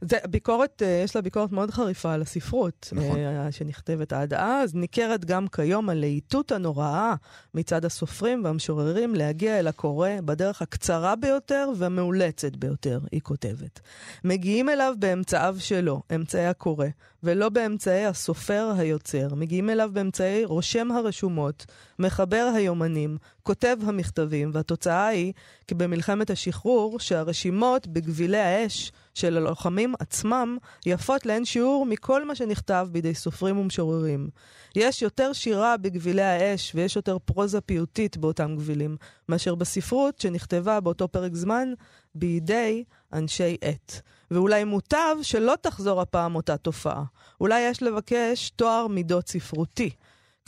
זה 0.00 0.16
ביקורת, 0.30 0.82
אה, 0.82 1.00
יש 1.04 1.16
לה 1.16 1.22
ביקורת 1.22 1.52
מאוד 1.52 1.70
חריפה 1.70 2.12
על 2.12 2.22
הספרות. 2.22 2.92
נכון. 2.92 3.18
אה, 3.18 3.52
שנכתבת 3.52 4.12
עד 4.12 4.34
אז, 4.34 4.74
ניכרת 4.74 5.24
גם 5.24 5.48
כיום 5.48 5.88
הלהיטות 5.88 6.52
הנוראה 6.52 7.14
מצד 7.54 7.84
הסופרים 7.84 8.44
והמשוררים 8.44 9.14
להגיע 9.14 9.58
אל 9.58 9.66
הקורא 9.66 10.10
בדרך 10.24 10.62
הקצרה 10.62 11.16
ביותר 11.16 11.68
והמאולצת 11.76 12.56
ביותר, 12.56 13.00
היא 13.12 13.20
כותבת. 13.20 13.80
מגיעים 14.24 14.68
אליו 14.68 14.94
באמצעיו 14.98 15.56
שלו, 15.58 16.02
אמצעי 16.14 16.46
הקורא, 16.46 16.86
ולא 17.22 17.48
באמצעי 17.48 18.06
הסופר 18.06 18.72
היוצר. 18.76 19.34
מגיעים 19.34 19.70
אליו 19.70 19.90
באמצעי 19.92 20.44
רושם 20.44 20.90
הרשומות, 20.90 21.66
מחבר 21.98 22.50
היומנים, 22.54 23.18
כותב 23.42 23.76
המכתבים, 23.86 24.50
והתוצאה 24.52 25.06
היא 25.06 25.32
כי 25.66 25.74
במלחמת 25.74 26.30
השחרור, 26.30 27.00
שהרשימות 27.00 27.86
בגבילי 27.86 28.38
האש 28.38 28.92
של 29.14 29.36
הלוחמים 29.36 29.87
עצמם 29.98 30.58
יפות 30.86 31.26
לאין 31.26 31.44
שיעור 31.44 31.86
מכל 31.86 32.24
מה 32.24 32.34
שנכתב 32.34 32.88
בידי 32.92 33.14
סופרים 33.14 33.58
ומשוררים. 33.58 34.28
יש 34.76 35.02
יותר 35.02 35.32
שירה 35.32 35.76
בגבילי 35.76 36.22
האש 36.22 36.72
ויש 36.74 36.96
יותר 36.96 37.18
פרוזה 37.18 37.60
פיוטית 37.60 38.16
באותם 38.16 38.56
גבילים, 38.56 38.96
מאשר 39.28 39.54
בספרות 39.54 40.20
שנכתבה 40.20 40.80
באותו 40.80 41.08
פרק 41.08 41.34
זמן 41.34 41.72
בידי 42.14 42.84
אנשי 43.12 43.56
עת. 43.60 44.00
ואולי 44.30 44.64
מוטב 44.64 45.16
שלא 45.22 45.54
תחזור 45.60 46.00
הפעם 46.00 46.34
אותה 46.34 46.56
תופעה. 46.56 47.04
אולי 47.40 47.60
יש 47.60 47.82
לבקש 47.82 48.50
תואר 48.50 48.86
מידות 48.86 49.28
ספרותי. 49.28 49.90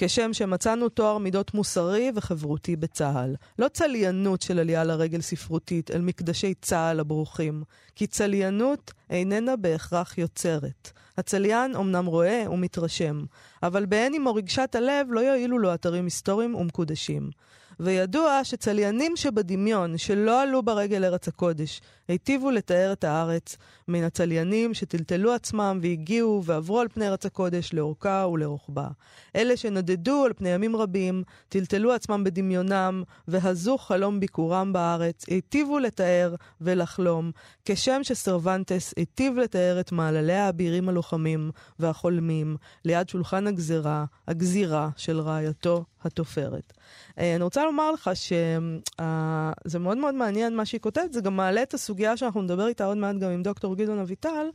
כשם 0.03 0.33
שמצאנו 0.33 0.89
תואר 0.89 1.19
מידות 1.19 1.55
מוסרי 1.55 2.13
וחברותי 2.15 2.77
בצה"ל. 2.77 3.35
לא 3.59 3.69
צליינות 3.69 4.43
של 4.43 4.59
עלייה 4.59 4.85
לרגל 4.85 5.21
ספרותית 5.21 5.91
אל 5.91 6.01
מקדשי 6.01 6.55
צה"ל 6.63 7.01
הברוכים, 7.01 7.63
כי 7.97 8.07
צליינות 8.07 8.93
איננה 9.11 9.57
בהכרח 9.57 10.19
יוצרת. 10.19 10.91
הצליין 11.19 11.77
אמנם 11.77 12.07
רואה 12.07 12.45
ומתרשם, 12.51 13.25
אבל 13.63 13.87
בעין 13.87 14.15
עמו 14.15 14.35
רגשת 14.35 14.75
הלב 14.75 15.07
לא 15.11 15.21
יועילו 15.21 15.59
לו 15.59 15.75
אתרים 15.75 16.05
היסטוריים 16.05 16.55
ומקודשים. 16.55 17.31
וידוע 17.83 18.41
שצליינים 18.45 19.17
שבדמיון, 19.17 19.99
שלא 19.99 20.43
עלו 20.43 20.63
ברגל 20.63 21.05
ארץ 21.05 21.29
הקודש, 21.29 21.81
היטיבו 22.09 22.51
לתאר 22.51 22.93
את 22.93 23.05
הארץ 23.05 23.57
מן 23.89 24.05
הצליינים 24.05 24.75
שטלטלו 24.75 25.33
עצמם 25.33 25.79
והגיעו 25.83 26.43
ועברו 26.45 26.81
על 26.81 26.89
פני 26.89 27.09
ארץ 27.09 27.27
הקודש 27.27 27.71
לאורכה 27.73 28.27
ולרוחבה. 28.33 28.89
אלה 29.37 29.57
שנדדו 29.57 30.25
על 30.25 30.33
פני 30.33 30.49
ימים 30.49 30.77
רבים, 30.77 31.23
טלטלו 31.49 31.93
עצמם 31.93 32.25
בדמיונם, 32.25 33.03
והזו 33.29 33.79
חלום 33.79 34.21
ביקורם 34.21 34.73
בארץ, 34.73 35.25
היטיבו 35.29 35.79
לתאר 35.79 36.35
ולחלום, 36.61 37.31
כשם 37.65 38.01
שסרבנטס 38.03 38.95
היטיב 38.97 39.39
לתאר 39.39 39.81
את 39.81 39.93
מעלליה 39.93 40.47
האבירים 40.47 40.89
הלוחמים 40.89 41.51
והחולמים, 41.79 42.57
ליד 42.85 43.09
שולחן 43.09 43.47
הגזירה, 43.47 44.05
הגזירה 44.29 44.89
של 44.97 45.21
רעייתו 45.21 45.85
התופרת. 46.05 46.73
אה, 47.19 47.35
אני 47.35 47.45
רוצה 47.45 47.65
לומר 47.65 47.93
לך 47.93 48.11
שזה 48.15 49.79
מאוד 49.79 49.99
מאוד 49.99 50.15
מעניין 50.15 50.57
מה 50.57 50.65
שהיא 50.65 50.81
כותבת, 50.81 51.13
זה 51.13 51.21
גם 51.21 51.37
מעלה 51.37 51.63
את 51.63 51.75
הסוגיה 51.75 52.17
שאנחנו 52.17 52.43
נדבר 52.43 52.67
איתה 52.67 52.85
עוד 52.85 52.97
מעט 52.97 53.17
גם 53.17 53.31
עם 53.31 53.43
דוקטור 53.43 53.77
גדעון 53.77 53.99
אביטל, 53.99 54.47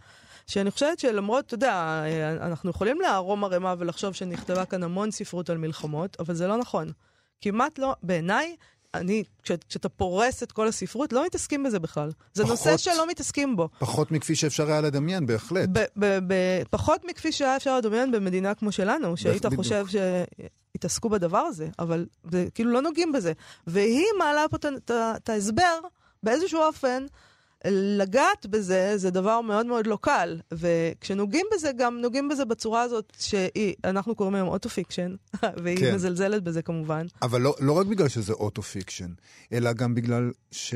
שאני 0.47 0.71
חושבת 0.71 0.99
שלמרות, 0.99 1.45
אתה 1.45 1.53
יודע, 1.53 1.73
אה, 1.73 2.31
אנחנו 2.31 2.69
יכולים 2.69 3.01
לערום 3.01 3.43
ערימה 3.43 3.75
ולחשוב 3.77 4.13
שנכתבה 4.13 4.65
כאן 4.65 4.83
המון 4.83 5.11
ספרות 5.11 5.49
על 5.49 5.57
מלחמות, 5.57 6.17
אבל 6.19 6.33
זה 6.33 6.47
לא 6.47 6.57
נכון. 6.57 6.91
כמעט 7.41 7.79
לא, 7.79 7.95
בעיניי, 8.03 8.55
אני, 8.97 9.23
כש, 9.43 9.51
כשאתה 9.69 9.89
פורס 9.89 10.43
את 10.43 10.51
כל 10.51 10.67
הספרות, 10.67 11.13
לא 11.13 11.25
מתעסקים 11.25 11.63
בזה 11.63 11.79
בכלל. 11.79 12.11
זה 12.33 12.43
פחות, 12.43 12.51
נושא 12.51 12.77
שלא 12.77 13.07
מתעסקים 13.07 13.55
בו. 13.55 13.69
פחות 13.79 14.11
מכפי 14.11 14.35
שאפשר 14.35 14.67
היה 14.67 14.81
לדמיין, 14.81 15.25
בהחלט. 15.25 15.69
ב, 15.71 15.79
ב, 15.97 16.05
ב, 16.27 16.33
פחות 16.69 17.01
מכפי 17.05 17.31
שהיה 17.31 17.55
אפשר 17.55 17.77
לדמיין 17.77 18.11
במדינה 18.11 18.53
כמו 18.53 18.71
שלנו, 18.71 19.17
שהיית 19.17 19.45
חושב 19.55 19.87
ש... 19.87 19.95
יתעסקו 20.75 21.09
בדבר 21.09 21.37
הזה, 21.37 21.67
אבל 21.79 22.05
זה, 22.31 22.47
כאילו 22.53 22.71
לא 22.71 22.81
נוגעים 22.81 23.11
בזה. 23.11 23.33
והיא 23.67 24.05
מעלה 24.19 24.45
פה 24.49 24.57
את 24.91 25.29
ההסבר 25.29 25.79
באיזשהו 26.23 26.61
אופן. 26.61 27.05
לגעת 27.71 28.45
בזה 28.45 28.97
זה 28.97 29.09
דבר 29.09 29.41
מאוד 29.41 29.65
מאוד 29.65 29.87
לא 29.87 29.97
קל, 30.01 30.39
וכשנוגעים 30.51 31.45
בזה, 31.53 31.71
גם 31.77 32.01
נוגעים 32.01 32.29
בזה 32.29 32.45
בצורה 32.45 32.81
הזאת 32.81 33.13
שאנחנו 33.19 34.15
קוראים 34.15 34.35
היום 34.35 34.47
auto-fiction, 34.47 35.15
והיא 35.63 35.77
כן. 35.77 35.95
מזלזלת 35.95 36.43
בזה 36.43 36.61
כמובן. 36.61 37.05
אבל 37.21 37.41
לא, 37.41 37.55
לא 37.59 37.71
רק 37.71 37.87
בגלל 37.87 38.07
שזה 38.07 38.33
auto-fiction, 38.33 39.09
אלא 39.53 39.73
גם 39.73 39.95
בגלל 39.95 40.31
ש... 40.51 40.73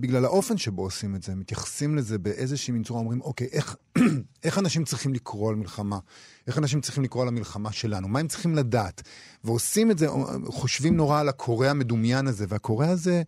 בגלל 0.00 0.24
האופן 0.24 0.56
שבו 0.56 0.82
עושים 0.82 1.14
את 1.14 1.22
זה, 1.22 1.34
מתייחסים 1.34 1.96
לזה 1.96 2.18
באיזושהי 2.18 2.72
מין 2.72 2.82
צורה, 2.82 3.00
אומרים, 3.00 3.20
אוקיי, 3.20 3.48
איך, 3.52 3.76
איך 4.44 4.58
אנשים 4.58 4.84
צריכים 4.84 5.14
לקרוא 5.14 5.50
על 5.50 5.54
מלחמה? 5.54 5.98
איך 6.46 6.58
אנשים 6.58 6.80
צריכים 6.80 7.04
לקרוא 7.04 7.22
על 7.22 7.28
המלחמה 7.28 7.72
שלנו? 7.72 8.08
מה 8.08 8.20
הם 8.20 8.28
צריכים 8.28 8.54
לדעת? 8.54 9.02
ועושים 9.44 9.90
את 9.90 9.98
זה, 9.98 10.06
חושבים 10.46 10.96
נורא 10.96 11.20
על 11.20 11.28
הקורא 11.28 11.66
המדומיין 11.66 12.26
הזה, 12.26 12.44
והקורא 12.48 12.86
הזה... 12.86 13.22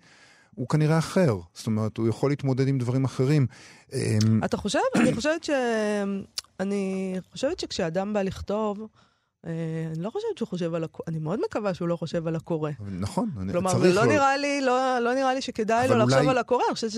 הוא 0.61 0.69
כנראה 0.69 0.99
אחר. 0.99 1.37
זאת 1.55 1.67
אומרת, 1.67 1.97
הוא 1.97 2.09
יכול 2.09 2.31
להתמודד 2.31 2.69
עם 2.69 2.79
דברים 2.79 3.05
אחרים. 3.05 3.47
אמ, 3.93 4.45
אתה 4.45 4.57
חושב? 4.57 4.79
אני 4.97 5.15
חושבת 5.15 5.45
ש... 5.45 5.51
אני 6.61 7.15
חושבת 7.33 7.61
שכשאדם 7.61 8.13
בא 8.13 8.23
לכתוב, 8.23 8.87
אה, 9.47 9.53
אני 9.95 10.03
לא 10.03 10.11
חושבת 10.11 10.39
שהוא 10.39 10.49
חושב 10.49 10.75
על 10.75 10.85
הקורא, 10.85 11.05
אני 11.09 11.19
מאוד 11.19 11.41
מקווה 11.47 11.75
שהוא 11.75 11.89
לא 11.89 11.97
חושב 11.97 12.27
על 12.27 12.37
הקורא. 12.37 12.71
נכון, 12.91 13.31
אני 13.41 13.53
כלומר, 13.53 13.71
צריך... 13.71 13.83
כלומר, 13.83 14.01
לא 14.01 14.13
נראה 14.13 14.37
לי, 14.37 14.61
לא, 14.61 14.99
לא 14.99 15.15
נראה 15.15 15.35
לי 15.35 15.43
שכדאי 15.43 15.89
לו 15.89 15.99
לחשוב 15.99 16.29
על 16.29 16.39
הקורא, 16.39 16.63
אני 16.69 16.75
חושבת 16.75 16.91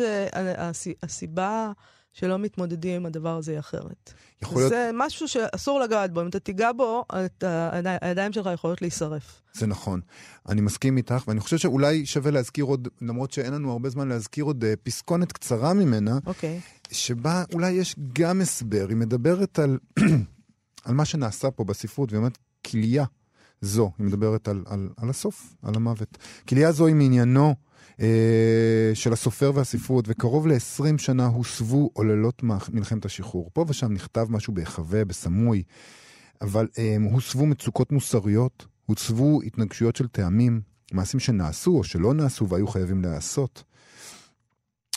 שהסיבה... 0.72 1.72
שלא 2.12 2.38
מתמודדים 2.38 2.96
עם 2.96 3.06
הדבר 3.06 3.36
הזה 3.36 3.58
אחרת. 3.58 4.12
יכול 4.42 4.58
להיות... 4.58 4.70
זה 4.70 4.90
משהו 4.94 5.28
שאסור 5.28 5.80
לגעת 5.80 6.12
בו, 6.12 6.22
אם 6.22 6.28
אתה 6.28 6.40
תיגע 6.40 6.72
בו, 6.72 7.04
אתה, 7.26 7.70
הידיים 8.00 8.32
שלך 8.32 8.48
יכולות 8.54 8.82
להישרף. 8.82 9.42
זה 9.52 9.66
נכון. 9.66 10.00
אני 10.48 10.60
מסכים 10.60 10.96
איתך, 10.96 11.24
ואני 11.28 11.40
חושב 11.40 11.58
שאולי 11.58 12.06
שווה 12.06 12.30
להזכיר 12.30 12.64
עוד, 12.64 12.88
למרות 13.00 13.32
שאין 13.32 13.52
לנו 13.52 13.72
הרבה 13.72 13.90
זמן 13.90 14.08
להזכיר 14.08 14.44
עוד 14.44 14.64
אה, 14.64 14.74
פסקונת 14.82 15.32
קצרה 15.32 15.74
ממנה, 15.74 16.18
okay. 16.18 16.26
אוקיי. 16.26 16.60
שבה 16.90 17.44
אולי 17.52 17.70
יש 17.70 17.96
גם 18.12 18.40
הסבר. 18.40 18.86
היא 18.88 18.96
מדברת 18.96 19.58
על, 19.58 19.78
על 20.84 20.94
מה 20.94 21.04
שנעשה 21.04 21.50
פה 21.50 21.64
בספרות, 21.64 22.12
והיא 22.12 22.18
אומרת, 22.18 22.38
כליה 22.66 23.04
זו, 23.60 23.90
היא 23.98 24.06
מדברת 24.06 24.48
על, 24.48 24.64
על, 24.66 24.88
על 24.96 25.10
הסוף, 25.10 25.54
על 25.62 25.74
המוות. 25.74 26.18
כליה 26.48 26.72
זו 26.72 26.86
היא 26.86 26.94
מעניינו 26.94 27.54
של 28.94 29.12
הסופר 29.12 29.52
והספרות, 29.54 30.04
וקרוב 30.08 30.46
ל-20 30.46 30.98
שנה 30.98 31.26
הוסבו 31.26 31.90
עוללות 31.92 32.42
מלחמת 32.72 33.04
השחרור. 33.04 33.50
פה 33.52 33.64
ושם 33.68 33.92
נכתב 33.92 34.26
משהו 34.30 34.54
בהיחווה, 34.54 35.04
בסמוי, 35.04 35.62
אבל 36.42 36.68
אה, 36.78 36.96
הוסבו 37.12 37.46
מצוקות 37.46 37.92
מוסריות, 37.92 38.66
הוצבו 38.86 39.42
התנגשויות 39.42 39.96
של 39.96 40.08
טעמים, 40.08 40.60
מעשים 40.92 41.20
שנעשו 41.20 41.70
או 41.70 41.84
שלא 41.84 42.14
נעשו 42.14 42.48
והיו 42.48 42.66
חייבים 42.66 43.02
להיעשות. 43.02 43.64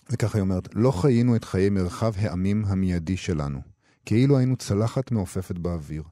וככה 0.10 0.38
היא 0.38 0.42
אומרת, 0.42 0.68
לא 0.76 0.92
חיינו 0.92 1.36
את 1.36 1.44
חיי 1.44 1.70
מרחב 1.70 2.14
העמים 2.18 2.66
המיידי 2.68 3.18
שלנו, 3.18 3.60
כאילו 4.06 4.38
היינו 4.38 4.56
צלחת 4.56 5.12
מעופפת 5.12 5.58
באוויר. 5.58 6.04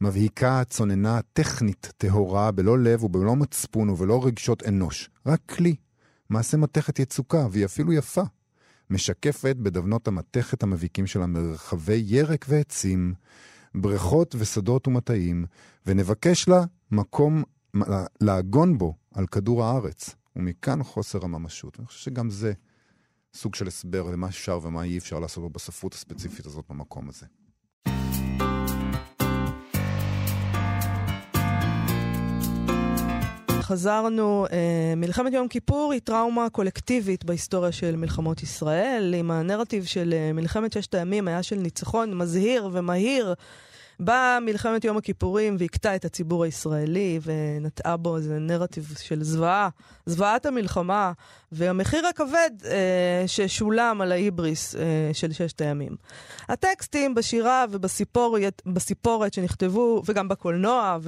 מבהיקה, 0.00 0.62
צוננה, 0.64 1.20
טכנית, 1.32 1.92
טהורה, 1.96 2.50
בלא 2.50 2.78
לב 2.78 3.04
ובלא 3.04 3.36
מצפון 3.36 3.90
ובלא 3.90 4.26
רגשות 4.26 4.62
אנוש. 4.68 5.10
רק 5.26 5.40
כלי, 5.46 5.74
מעשה 6.32 6.56
מתכת 6.56 6.98
יצוקה, 6.98 7.46
והיא 7.50 7.64
אפילו 7.64 7.92
יפה. 7.92 8.22
משקפת 8.90 9.56
בדבנות 9.56 10.08
המתכת 10.08 10.62
המבהיקים 10.62 11.06
של 11.06 11.22
המרחבי 11.22 12.02
ירק 12.06 12.44
ועצים, 12.48 13.14
בריכות 13.74 14.34
ושדות 14.38 14.88
ומטעים, 14.88 15.46
ונבקש 15.86 16.48
לה 16.48 16.64
מקום 16.90 17.42
לעגון 18.20 18.78
בו 18.78 18.94
על 19.14 19.26
כדור 19.26 19.64
הארץ, 19.64 20.10
ומכאן 20.36 20.82
חוסר 20.82 21.24
הממשות. 21.24 21.78
אני 21.78 21.86
חושב 21.86 22.00
שגם 22.00 22.30
זה 22.30 22.52
סוג 23.34 23.54
של 23.54 23.66
הסבר 23.66 24.10
למה 24.10 24.28
אפשר 24.28 24.58
ומה 24.62 24.82
אי 24.82 24.98
אפשר 24.98 25.18
לעשות 25.18 25.52
בספרות 25.52 25.94
הספציפית 25.94 26.46
הזאת 26.46 26.64
במקום 26.70 27.08
הזה. 27.08 27.26
חזרנו, 33.72 34.46
אה, 34.52 34.94
מלחמת 34.96 35.32
יום 35.32 35.48
כיפור 35.48 35.92
היא 35.92 36.00
טראומה 36.04 36.50
קולקטיבית 36.50 37.24
בהיסטוריה 37.24 37.72
של 37.72 37.96
מלחמות 37.96 38.42
ישראל. 38.42 39.14
אם 39.20 39.30
הנרטיב 39.30 39.84
של 39.84 40.14
אה, 40.16 40.32
מלחמת 40.32 40.72
ששת 40.72 40.94
הימים 40.94 41.28
היה 41.28 41.42
של 41.42 41.56
ניצחון 41.56 42.18
מזהיר 42.18 42.68
ומהיר, 42.72 43.34
באה 44.04 44.40
מלחמת 44.40 44.84
יום 44.84 44.96
הכיפורים 44.96 45.56
והכתה 45.58 45.96
את 45.96 46.04
הציבור 46.04 46.44
הישראלי 46.44 47.20
ונטעה 47.22 47.96
בו 47.96 48.16
איזה 48.16 48.38
נרטיב 48.38 48.94
של 49.00 49.22
זוועה, 49.22 49.68
זוועת 50.06 50.46
המלחמה 50.46 51.12
והמחיר 51.52 52.06
הכבד 52.06 52.50
אה, 52.64 53.24
ששולם 53.26 54.00
על 54.00 54.12
ההיבריס 54.12 54.74
אה, 54.74 54.80
של 55.12 55.32
ששת 55.32 55.60
הימים. 55.60 55.96
הטקסטים 56.48 57.14
בשירה 57.14 57.64
ובסיפורת 57.70 59.34
שנכתבו, 59.34 60.02
וגם 60.06 60.28
בקולנוע 60.28 60.98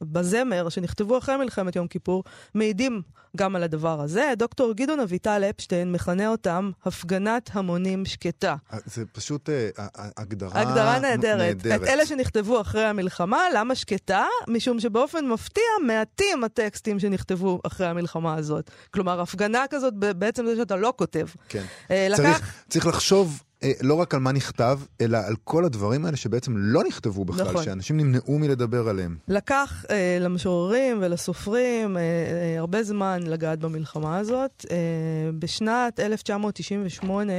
ובזמר 0.00 0.68
שנכתבו 0.68 1.18
אחרי 1.18 1.36
מלחמת 1.36 1.76
יום 1.76 1.86
כיפור, 1.86 2.24
מעידים 2.54 3.02
גם 3.36 3.56
על 3.56 3.62
הדבר 3.62 4.00
הזה. 4.00 4.32
דוקטור 4.36 4.72
גדעון 4.72 5.00
אביטל 5.00 5.44
אפשטיין 5.50 5.92
מכנה 5.92 6.28
אותם 6.28 6.70
הפגנת 6.84 7.50
המונים 7.52 8.04
שקטה. 8.04 8.56
אה, 8.72 8.78
זה 8.86 9.04
פשוט 9.12 9.48
אה, 9.50 9.68
הגדרה, 10.16 10.60
הגדרה 10.60 10.98
נהדרת. 10.98 11.38
נהדרת. 11.38 11.82
את 11.82 11.88
אלה 11.88 12.06
שנכתבו 12.06 12.60
אחרי 12.60 12.84
המלחמה, 12.84 13.40
למה 13.54 13.74
שקטה? 13.74 14.24
משום 14.48 14.80
שבאופן 14.80 15.26
מפתיע 15.28 15.64
מעטים 15.86 16.44
הטקסטים 16.44 17.00
שנכתבו 17.00 17.60
אחרי 17.66 17.86
המלחמה 17.86 18.34
הזאת. 18.34 18.70
כלומר, 18.90 19.20
הפגנה 19.20 19.64
כזאת 19.70 19.94
בעצם 19.94 20.46
זה 20.46 20.56
שאתה 20.56 20.76
לא 20.76 20.92
כותב. 20.96 21.26
כן. 21.48 21.64
אה, 21.90 22.06
לקח... 22.10 22.22
צריך, 22.22 22.52
צריך 22.68 22.86
לחשוב 22.86 23.42
אה, 23.42 23.51
לא 23.82 23.94
רק 23.94 24.14
על 24.14 24.20
מה 24.20 24.32
נכתב, 24.32 24.78
אלא 25.00 25.18
על 25.26 25.34
כל 25.44 25.64
הדברים 25.64 26.04
האלה 26.04 26.16
שבעצם 26.16 26.52
לא 26.56 26.84
נכתבו 26.84 27.24
בכלל, 27.24 27.48
נכון. 27.48 27.64
שאנשים 27.64 27.96
נמנעו 27.96 28.38
מלדבר 28.38 28.88
עליהם. 28.88 29.16
לקח 29.28 29.84
אה, 29.90 30.18
למשוררים 30.20 30.98
ולסופרים 31.00 31.96
אה, 31.96 32.02
אה, 32.02 32.58
הרבה 32.58 32.82
זמן 32.82 33.22
לגעת 33.26 33.58
במלחמה 33.58 34.18
הזאת. 34.18 34.66
אה, 34.70 34.76
בשנת 35.38 36.00
1998, 36.00 37.32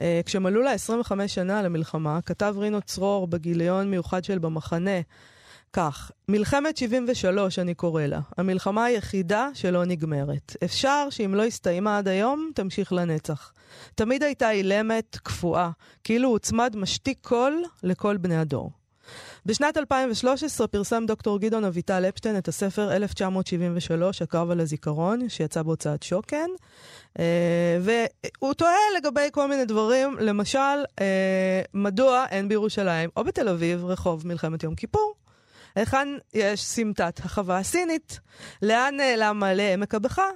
אה, 0.00 0.20
כשמלאו 0.26 0.62
לה 0.62 0.72
25 0.72 1.34
שנה 1.34 1.62
למלחמה, 1.62 2.18
כתב 2.26 2.54
רינו 2.58 2.82
צרור 2.82 3.26
בגיליון 3.26 3.90
מיוחד 3.90 4.24
של 4.24 4.38
במחנה, 4.38 5.00
כך, 5.76 6.10
מלחמת 6.28 6.76
73 6.76 7.58
אני 7.58 7.74
קורא 7.74 8.02
לה, 8.02 8.20
המלחמה 8.38 8.84
היחידה 8.84 9.48
שלא 9.54 9.84
נגמרת. 9.84 10.56
אפשר 10.64 11.06
שאם 11.10 11.34
לא 11.34 11.44
הסתיימה 11.44 11.98
עד 11.98 12.08
היום, 12.08 12.50
תמשיך 12.54 12.92
לנצח. 12.92 13.52
תמיד 13.94 14.22
הייתה 14.22 14.50
אילמת, 14.50 15.16
קפואה, 15.22 15.70
כאילו 16.04 16.28
הוצמד 16.28 16.76
משתיק 16.76 17.18
קול 17.22 17.62
לכל 17.82 18.16
בני 18.16 18.36
הדור. 18.36 18.70
בשנת 19.46 19.76
2013 19.76 20.66
פרסם 20.66 21.06
דוקטור 21.06 21.38
גדעון 21.40 21.64
אביטל 21.64 22.04
אפשטיין 22.08 22.38
את 22.38 22.48
הספר 22.48 22.96
1973, 22.96 24.22
הקרב 24.22 24.50
על 24.50 24.60
הזיכרון, 24.60 25.28
שיצא 25.28 25.62
בהוצאת 25.62 26.02
שוקן. 26.02 26.48
אה, 27.18 27.78
והוא 27.80 28.54
טועה 28.54 28.76
לגבי 28.96 29.28
כל 29.32 29.48
מיני 29.48 29.64
דברים, 29.64 30.16
למשל, 30.20 30.58
אה, 31.00 31.62
מדוע 31.74 32.24
אין 32.30 32.48
בירושלים 32.48 33.10
או 33.16 33.24
בתל 33.24 33.48
אביב 33.48 33.84
רחוב 33.84 34.26
מלחמת 34.26 34.62
יום 34.62 34.74
כיפור? 34.74 35.23
היכן 35.76 36.08
יש 36.34 36.64
סמטת 36.64 37.20
החווה 37.24 37.58
הסינית? 37.58 38.20
לאן 38.62 38.94
נעלם 38.96 39.38
מעלה 39.38 39.72
עמק 39.72 39.94
הבכה? 39.94 40.26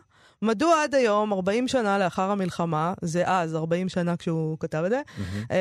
מדוע 0.42 0.82
עד 0.82 0.94
היום, 0.94 1.32
40 1.32 1.68
שנה 1.68 1.98
לאחר 1.98 2.30
המלחמה, 2.30 2.94
זה 3.02 3.22
אז, 3.26 3.54
40 3.54 3.88
שנה 3.88 4.16
כשהוא 4.16 4.56
כתב 4.60 4.82
את 4.86 4.90
זה, 4.90 5.00
mm-hmm. 5.18 5.52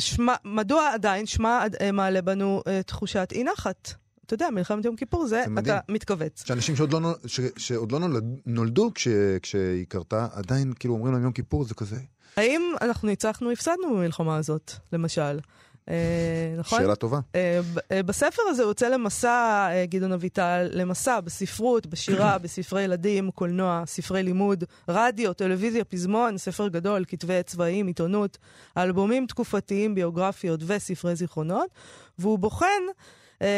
שמה, 0.00 0.34
מדוע 0.44 0.90
עדיין 0.94 1.26
שמה 1.26 1.64
מעלה 1.92 2.22
בנו 2.22 2.62
תחושת 2.86 3.28
אי 3.32 3.44
נחת? 3.44 3.92
אתה 4.26 4.34
יודע, 4.34 4.50
מלחמת 4.50 4.84
יום 4.84 4.96
כיפור 4.96 5.26
זה, 5.26 5.44
זה 5.54 5.60
אתה 5.60 5.78
מתכווץ. 5.88 6.44
שאנשים 6.46 6.76
שעוד 6.76 6.92
לא, 6.92 7.14
ש, 7.26 7.40
שעוד 7.56 7.92
לא 7.92 7.98
נולדו 8.46 8.90
כש, 8.94 9.08
כשהיא 9.42 9.86
קרתה, 9.88 10.26
עדיין 10.32 10.72
כאילו 10.78 10.94
אומרים 10.94 11.12
להם 11.12 11.22
יום 11.22 11.32
כיפור 11.32 11.64
זה 11.64 11.74
כזה. 11.74 11.96
האם 12.36 12.62
אנחנו 12.80 13.08
ניצחנו, 13.08 13.50
הפסדנו 13.50 13.96
במלחמה 13.96 14.36
הזאת, 14.36 14.72
למשל? 14.92 15.38
אה, 15.88 16.54
נכון? 16.58 16.80
שאלה 16.80 16.94
טובה. 16.94 17.20
אה, 17.34 17.60
אה, 17.92 18.02
בספר 18.02 18.42
הזה 18.48 18.62
הוא 18.62 18.70
יוצא 18.70 18.88
למסע, 18.88 19.68
גדעון 19.84 20.12
אביטל, 20.12 20.68
למסע 20.72 21.20
בספרות, 21.20 21.86
בשירה, 21.86 22.38
בספרי 22.42 22.82
ילדים, 22.82 23.30
קולנוע, 23.30 23.82
ספרי 23.86 24.22
לימוד, 24.22 24.64
רדיו, 24.88 25.32
טלוויזיה, 25.32 25.84
פזמון, 25.84 26.38
ספר 26.38 26.68
גדול, 26.68 27.04
כתבי 27.08 27.42
צבעים, 27.42 27.86
עיתונות, 27.86 28.38
אלבומים 28.76 29.26
תקופתיים, 29.26 29.94
ביוגרפיות 29.94 30.60
וספרי 30.66 31.16
זיכרונות, 31.16 31.70
והוא 32.18 32.38
בוחן 32.38 32.82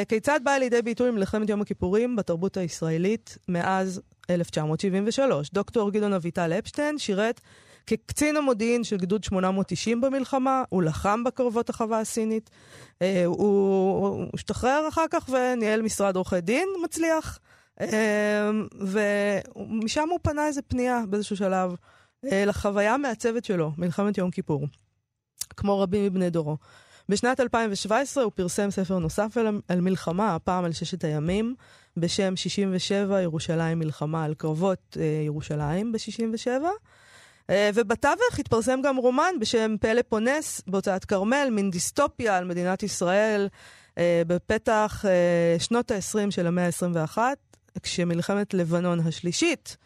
כיצד 0.08 0.40
באה 0.44 0.58
לידי 0.58 0.82
ביטוי 0.82 1.10
מלחמת 1.10 1.48
יום 1.48 1.60
הכיפורים 1.60 2.16
בתרבות 2.16 2.56
הישראלית 2.56 3.38
מאז 3.48 4.00
1973. 4.30 5.50
דוקטור 5.50 5.90
גדעון 5.90 6.12
אביטל 6.12 6.52
אפשטיין 6.52 6.98
שירת 6.98 7.40
כקצין 7.86 8.36
המודיעין 8.36 8.84
של 8.84 8.96
גדוד 8.96 9.24
890 9.24 10.00
במלחמה, 10.00 10.64
הוא 10.68 10.82
לחם 10.82 11.24
בקרבות 11.24 11.70
החווה 11.70 12.00
הסינית, 12.00 12.50
אה, 13.02 13.24
הוא 13.24 14.26
השתחרר 14.34 14.86
אחר 14.88 15.04
כך 15.10 15.28
וניהל 15.28 15.82
משרד 15.82 16.16
עורכי 16.16 16.40
דין 16.40 16.68
מצליח, 16.84 17.38
אה, 17.80 18.50
ומשם 18.80 20.08
הוא 20.10 20.18
פנה 20.22 20.46
איזה 20.46 20.62
פנייה 20.62 21.02
באיזשהו 21.08 21.36
שלב 21.36 21.74
אה, 22.32 22.44
לחוויה 22.44 22.94
המעצבת 22.94 23.44
שלו, 23.44 23.72
מלחמת 23.78 24.18
יום 24.18 24.30
כיפור, 24.30 24.66
כמו 25.56 25.80
רבים 25.80 26.04
מבני 26.04 26.30
דורו. 26.30 26.56
בשנת 27.08 27.40
2017 27.40 28.24
הוא 28.24 28.32
פרסם 28.34 28.70
ספר 28.70 28.98
נוסף 28.98 29.36
על, 29.36 29.60
על 29.68 29.80
מלחמה, 29.80 30.34
הפעם 30.34 30.64
על 30.64 30.72
ששת 30.72 31.04
הימים, 31.04 31.54
בשם 31.96 32.36
67 32.36 33.22
ירושלים 33.22 33.78
מלחמה, 33.78 34.24
על 34.24 34.34
קרבות 34.34 34.96
אה, 35.00 35.22
ירושלים 35.26 35.92
ב-67. 35.92 36.62
אה, 37.50 37.70
ובתווך 37.74 38.38
התפרסם 38.38 38.80
גם 38.82 38.96
רומן 38.96 39.34
בשם 39.40 39.76
פלא 39.80 40.02
פונס 40.08 40.62
בהוצאת 40.66 41.04
כרמל, 41.04 41.48
מין 41.52 41.70
דיסטופיה 41.70 42.36
על 42.36 42.44
מדינת 42.44 42.82
ישראל 42.82 43.48
אה, 43.98 44.22
בפתח 44.26 45.04
אה, 45.08 45.56
שנות 45.58 45.90
ה-20 45.90 46.30
של 46.30 46.46
המאה 46.46 46.66
ה-21, 46.66 47.18
כשמלחמת 47.82 48.54
לבנון 48.54 49.00
השלישית, 49.00 49.76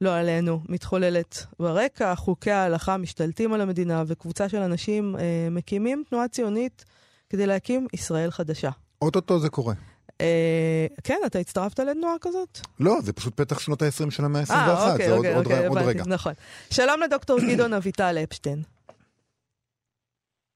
לא 0.00 0.16
עלינו, 0.16 0.60
מתחוללת 0.68 1.46
ברקע, 1.60 2.14
חוקי 2.14 2.50
ההלכה 2.50 2.96
משתלטים 2.96 3.52
על 3.52 3.60
המדינה, 3.60 4.02
וקבוצה 4.06 4.48
של 4.48 4.58
אנשים 4.58 5.16
מקימים 5.50 6.02
תנועה 6.08 6.28
ציונית 6.28 6.84
כדי 7.30 7.46
להקים 7.46 7.86
ישראל 7.92 8.30
חדשה. 8.30 8.70
אוטוטו 9.02 9.38
זה 9.38 9.48
קורה. 9.48 9.74
אה, 10.22 10.86
כן, 11.04 11.18
אתה 11.26 11.38
הצטרפת 11.38 11.78
לתנועה 11.78 12.14
כזאת? 12.20 12.58
לא, 12.80 13.00
זה 13.00 13.12
פשוט 13.12 13.40
פתח 13.40 13.58
שנות 13.58 13.82
ה-20 13.82 14.10
של 14.10 14.24
המאה 14.24 14.40
ה-21, 14.40 14.52
אה, 14.52 14.92
אוקיי, 14.92 15.06
זה 15.06 15.12
אוקיי, 15.16 15.34
עוד, 15.34 15.44
אוקיי, 15.46 15.66
עוד, 15.66 15.78
עוד 15.78 15.88
רגע. 15.88 16.02
נכון. 16.06 16.32
שלום 16.70 17.00
לדוקטור 17.00 17.38
גדעון 17.52 17.72
אביטל 17.72 18.18
אפשטיין. 18.22 18.58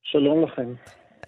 שלום 0.02 0.44
לכם. 0.44 0.74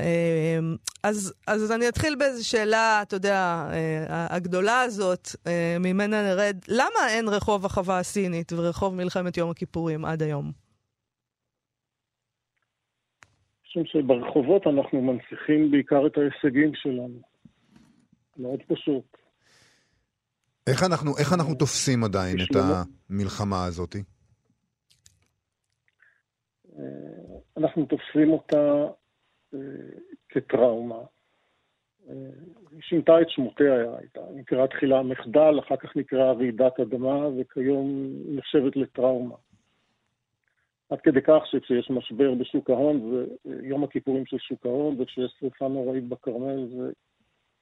אה, 0.01 0.59
אז, 1.03 1.35
אז 1.47 1.73
אני 1.73 1.89
אתחיל 1.89 2.17
באיזו 2.19 2.49
שאלה, 2.49 3.03
אתה 3.03 3.17
יודע, 3.17 3.69
הגדולה 4.09 4.81
הזאת, 4.81 5.29
ממנה 5.81 6.23
נרד, 6.23 6.57
למה 6.69 7.09
אין 7.09 7.29
רחוב 7.29 7.67
החווה 7.67 7.99
הסינית 7.99 8.53
ורחוב 8.53 8.95
מלחמת 8.95 9.37
יום 9.37 9.51
הכיפורים 9.51 10.05
עד 10.05 10.23
היום? 10.23 10.53
משום 13.67 13.83
שברחובות 13.87 14.67
אנחנו 14.67 15.03
מנציחים 15.03 15.71
בעיקר 15.71 16.07
את 16.07 16.19
ההישגים 16.19 16.71
שלנו. 16.75 17.21
מאוד 18.39 18.63
פשוט. 18.69 19.17
איך 20.67 20.83
אנחנו, 20.83 21.11
איך 21.19 21.33
אנחנו 21.33 21.55
תופסים 21.55 22.05
עדיין 22.05 22.37
את 22.43 22.57
המלחמה 22.57 23.65
הזאת? 23.65 23.97
אה, 26.79 26.83
אנחנו 27.57 27.87
תופסים 27.87 28.33
אותה 28.33 28.87
אה, 29.55 29.59
כטראומה. 30.29 31.03
אה, 32.09 32.15
היא 32.71 32.81
שינתה 32.83 33.13
את 33.23 33.31
שמותיה, 33.31 33.75
הייתה 33.99 34.21
נקראה 34.35 34.67
תחילה 34.69 35.03
מחדל, 35.03 35.59
אחר 35.59 35.77
כך 35.77 35.97
נקראה 35.97 36.33
רעידת 36.33 36.81
אדמה, 36.81 37.29
וכיום 37.29 38.13
נחשבת 38.29 38.77
לטראומה. 38.77 39.35
עד 40.91 41.01
כדי 41.01 41.21
כך 41.23 41.43
שכשיש 41.51 41.91
משבר 41.91 42.35
בשוק 42.35 42.71
ההון, 42.71 43.11
זה 43.11 43.55
יום 43.63 43.85
הכיפורים 43.85 44.27
של 44.27 44.39
שוק 44.39 44.67
ההון, 44.67 45.01
וכשיש 45.01 45.35
שרפה 45.41 45.69
נוראית 45.69 46.09
בכרמל, 46.09 46.69
זה 46.77 46.93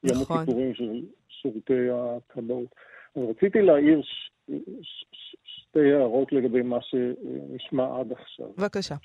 יום 0.03 0.21
נכון. 0.21 0.37
הכיפורים 0.37 0.73
של 0.73 1.01
שירותי 1.29 1.87
הכבאות. 1.91 2.75
אז 3.15 3.21
רציתי 3.29 3.61
להעיר 3.61 4.01
ש... 4.01 4.31
ש... 4.81 5.05
ש... 5.11 5.35
שתי 5.77 5.93
הערות 5.93 6.33
לגבי 6.33 6.61
מה 6.61 6.77
שנשמע 6.81 7.99
עד 7.99 8.11
עכשיו. 8.11 8.47
בבקשה. 8.57 8.95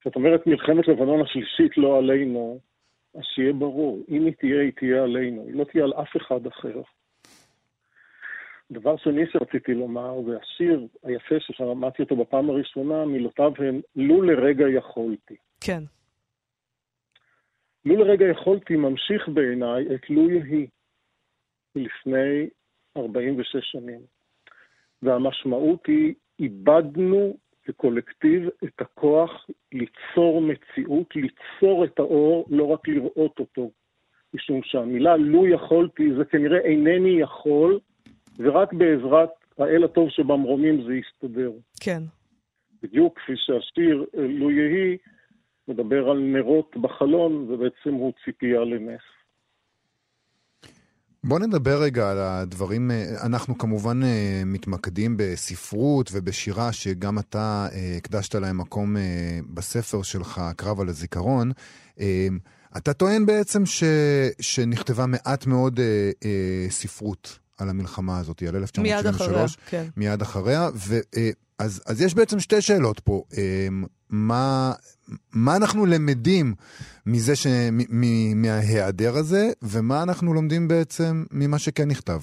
כשאת 0.00 0.16
אומרת 0.16 0.46
מלחמת 0.46 0.88
לבנון 0.88 1.20
השלישית 1.20 1.78
לא 1.78 1.98
עלינו, 1.98 2.58
אז 3.14 3.20
שיהיה 3.34 3.52
ברור, 3.52 3.98
אם 4.08 4.24
היא 4.24 4.34
תהיה, 4.38 4.60
היא 4.60 4.72
תהיה 4.76 5.02
עלינו, 5.02 5.46
היא 5.46 5.54
לא 5.54 5.64
תהיה 5.64 5.84
על 5.84 5.92
אף 5.92 6.16
אחד 6.16 6.46
אחר. 6.46 6.80
דבר 8.70 8.96
שני 8.96 9.22
שרציתי 9.32 9.74
לומר, 9.74 10.22
זה 10.26 10.38
השיר 10.42 10.86
היפה 11.02 11.34
ששמעתי 11.38 12.02
אותו 12.02 12.16
בפעם 12.16 12.50
הראשונה, 12.50 13.04
מילותיו 13.04 13.52
הן, 13.58 13.80
לו 13.96 14.22
לרגע 14.22 14.68
יכולתי. 14.68 15.36
כן. 15.60 15.82
לו 17.84 17.96
לרגע 17.96 18.26
יכולתי, 18.26 18.76
ממשיך 18.76 19.28
בעיניי 19.28 19.94
את 19.94 20.10
לו 20.10 20.30
יהי 20.30 20.66
לפני 21.74 22.48
46 22.96 23.56
שנים. 23.72 24.00
והמשמעות 25.02 25.86
היא, 25.86 26.14
איבדנו 26.38 27.36
כקולקטיב 27.64 28.48
את 28.64 28.80
הכוח 28.80 29.46
ליצור 29.72 30.42
מציאות, 30.42 31.06
ליצור 31.16 31.84
את 31.84 31.98
האור, 31.98 32.46
לא 32.50 32.64
רק 32.64 32.88
לראות 32.88 33.38
אותו. 33.38 33.70
משום 34.34 34.60
שהמילה 34.64 35.16
לו 35.16 35.46
יכולתי 35.46 36.14
זה 36.18 36.24
כנראה 36.24 36.58
אינני 36.58 37.20
יכול, 37.20 37.80
ורק 38.38 38.72
בעזרת 38.72 39.30
האל 39.58 39.84
הטוב 39.84 40.10
שבמרומים 40.10 40.82
זה 40.82 40.94
יסתדר. 40.94 41.52
כן. 41.80 42.02
בדיוק 42.82 43.18
כפי 43.18 43.32
שהשיר 43.36 44.04
לו 44.14 44.50
יהי 44.50 44.96
מדבר 45.70 46.10
על 46.10 46.18
נרות 46.18 46.76
בחלון, 46.76 47.32
ובעצם 47.48 47.94
הוא 47.94 48.12
ציפייה 48.24 48.60
לנס. 48.60 49.00
בוא 51.24 51.38
נדבר 51.38 51.82
רגע 51.82 52.10
על 52.10 52.18
הדברים, 52.18 52.90
אנחנו 53.22 53.58
כמובן 53.58 54.02
אה, 54.02 54.42
מתמקדים 54.46 55.16
בספרות 55.16 56.10
ובשירה 56.12 56.72
שגם 56.72 57.18
אתה 57.18 57.68
אה, 57.72 57.94
הקדשת 57.96 58.34
להם 58.34 58.58
מקום 58.58 58.96
אה, 58.96 59.02
בספר 59.54 60.02
שלך, 60.02 60.40
קרב 60.56 60.80
על 60.80 60.88
הזיכרון. 60.88 61.52
אתה 62.76 62.92
טוען 62.92 63.26
בעצם 63.26 63.66
ש, 63.66 63.84
שנכתבה 64.40 65.06
מעט 65.06 65.46
מאוד 65.46 65.80
ספרות 66.68 67.38
על 67.58 67.68
המלחמה 67.68 68.18
הזאת, 68.18 68.42
על 68.42 68.56
1973. 68.56 68.96
מיד 68.96 69.06
אחריה, 69.06 69.46
כן. 69.70 69.84
מיד 69.96 70.22
אחריה, 70.22 70.68
ואז 70.74 71.82
אז 71.86 72.00
יש 72.00 72.14
בעצם 72.14 72.40
שתי 72.40 72.60
שאלות 72.60 73.00
פה. 73.00 73.22
מה, 74.10 74.72
מה 75.34 75.56
אנחנו 75.56 75.86
למדים 75.86 76.46
מזה 77.06 77.36
ש... 77.36 77.46
מ... 77.72 78.42
מההיעדר 78.42 79.12
הזה, 79.20 79.42
ומה 79.62 80.02
אנחנו 80.02 80.34
לומדים 80.34 80.68
בעצם 80.68 81.14
ממה 81.32 81.58
שכן 81.58 81.88
נכתב? 81.88 82.20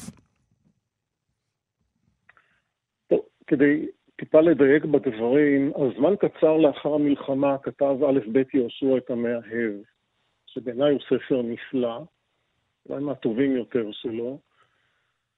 טוב, 3.08 3.20
כדי 3.48 3.86
טיפה 4.16 4.42
לדייק 4.42 4.86
בדברים, 4.86 5.72
אז 5.76 5.98
זמן 5.98 6.14
קצר 6.20 6.58
לאחר 6.58 6.94
המלחמה 6.94 7.58
כתב 7.64 7.96
א' 8.10 8.20
ב' 8.32 8.42
יהושע 8.54 8.98
את 8.98 9.10
המאהב, 9.10 9.74
שבעיניי 10.46 10.92
הוא 10.92 11.02
ספר 11.10 11.42
נפלא, 11.42 12.04
אולי 12.90 13.04
מהטובים 13.04 13.56
יותר 13.56 13.92
שלו, 13.92 14.40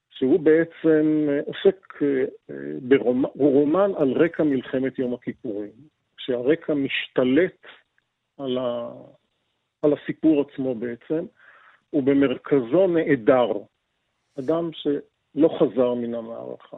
שהוא 0.09 0.39
בעצם 0.39 1.27
עוסק 1.45 2.01
אה, 2.01 2.55
ברומן, 2.81 3.29
הוא 3.33 3.51
רומן 3.53 3.91
על 3.97 4.11
רקע 4.11 4.43
מלחמת 4.43 4.99
יום 4.99 5.13
הכיפורים. 5.13 5.98
שהרקע 6.19 6.73
משתלט 6.73 7.65
על, 8.37 8.57
ה, 8.57 8.91
על 9.81 9.93
הסיפור 9.93 10.41
עצמו 10.41 10.75
בעצם, 10.75 11.25
ובמרכזו 11.93 12.87
נעדר. 12.87 13.51
אדם 14.39 14.69
שלא 14.73 15.49
חזר 15.59 15.93
מן 15.93 16.15
המערכה. 16.15 16.77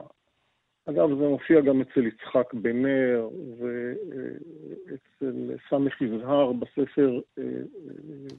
אגב, 0.90 1.10
זה 1.10 1.28
מופיע 1.28 1.62
גם 1.62 1.82
אצל 1.82 2.08
יצחק 2.08 2.54
בן 2.54 2.86
נר 2.86 3.30
ואצל 3.58 5.56
סמך 5.70 6.02
יזהר 6.02 6.52
בספר 6.52 7.20
אה, 7.38 7.44
אה, 7.44 8.36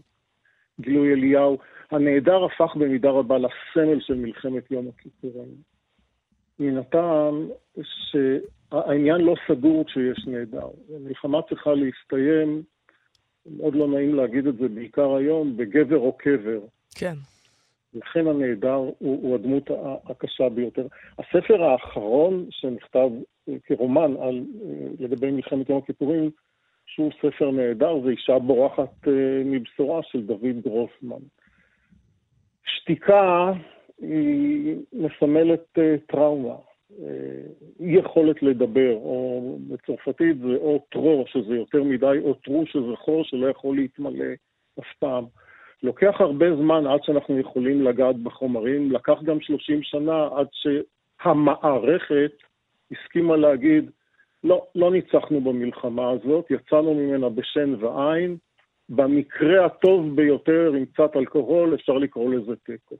גילוי 0.81 1.13
אליהו. 1.13 1.59
הנעדר 1.91 2.45
הפך 2.45 2.77
במידה 2.77 3.11
רבה 3.11 3.39
לסמל 3.39 4.01
של 4.01 4.15
מלחמת 4.15 4.71
יום 4.71 4.89
הכיפורים. 4.89 5.72
מן 6.59 6.77
הטעם 6.77 7.49
שהעניין 7.83 9.21
לא 9.21 9.35
סגור 9.49 9.85
כשיש 9.85 10.27
נעדר. 10.27 10.69
המלחמה 10.97 11.39
צריכה 11.49 11.71
להסתיים, 11.75 12.63
מאוד 13.47 13.75
לא 13.75 13.89
נעים 13.89 14.15
להגיד 14.15 14.47
את 14.47 14.57
זה 14.57 14.69
בעיקר 14.69 15.15
היום, 15.15 15.57
בגבר 15.57 15.99
או 15.99 16.13
קבר. 16.19 16.61
כן. 16.95 17.15
לכן 17.95 18.27
הנעדר 18.27 18.75
הוא, 18.75 18.93
הוא 18.99 19.35
הדמות 19.35 19.71
הקשה 20.07 20.49
ביותר. 20.49 20.87
הספר 21.19 21.63
האחרון 21.63 22.47
שנכתב 22.51 23.11
כרומן 23.65 24.15
על, 24.23 24.45
לגבי 24.99 25.31
מלחמת 25.31 25.69
יום 25.69 25.79
הכיפורים, 25.79 26.31
שהוא 26.87 27.11
ספר 27.19 27.51
נהדר, 27.51 28.01
זה 28.05 28.11
אישה 28.11 28.39
בורחת 28.39 29.09
אה, 29.09 29.43
מבשורה 29.45 30.01
של 30.03 30.27
דוד 30.27 30.61
גרוסמן. 30.65 31.23
שתיקה 32.65 33.53
היא 34.03 34.77
מסמלת 34.93 35.79
אה, 35.79 35.95
טראומה, 36.07 36.55
אה, 37.01 37.07
אי 37.81 37.99
יכולת 37.99 38.43
לדבר, 38.43 38.93
או 38.93 39.59
בצרפתית 39.69 40.39
זה 40.39 40.57
או 40.57 40.85
טרו, 40.91 41.25
שזה 41.27 41.57
יותר 41.57 41.83
מדי, 41.83 42.19
או 42.23 42.35
טרו, 42.35 42.67
שזה 42.67 42.97
חור 42.97 43.25
שלא 43.25 43.47
יכול 43.47 43.77
להתמלא 43.77 44.25
אף 44.81 44.93
פעם. 44.99 45.25
לוקח 45.83 46.15
הרבה 46.21 46.57
זמן 46.57 46.87
עד 46.87 47.05
שאנחנו 47.05 47.39
יכולים 47.39 47.83
לגעת 47.83 48.17
בחומרים, 48.17 48.93
לקח 48.93 49.23
גם 49.23 49.41
30 49.41 49.83
שנה 49.83 50.29
עד 50.37 50.47
שהמערכת 50.53 52.33
הסכימה 52.91 53.37
להגיד, 53.37 53.91
לא, 54.45 54.67
לא 54.75 54.91
ניצחנו 54.91 55.41
במלחמה 55.41 56.11
הזאת, 56.11 56.51
יצאנו 56.51 56.95
ממנה 56.95 57.29
בשן 57.29 57.75
ועין. 57.85 58.37
במקרה 58.89 59.67
הטוב 59.67 60.17
ביותר, 60.17 60.73
עם 60.77 60.85
קצת 60.85 61.17
אלכוהול, 61.17 61.75
אפשר 61.75 61.93
לקרוא 61.93 62.35
לזה 62.35 62.57
תיקו. 62.57 62.97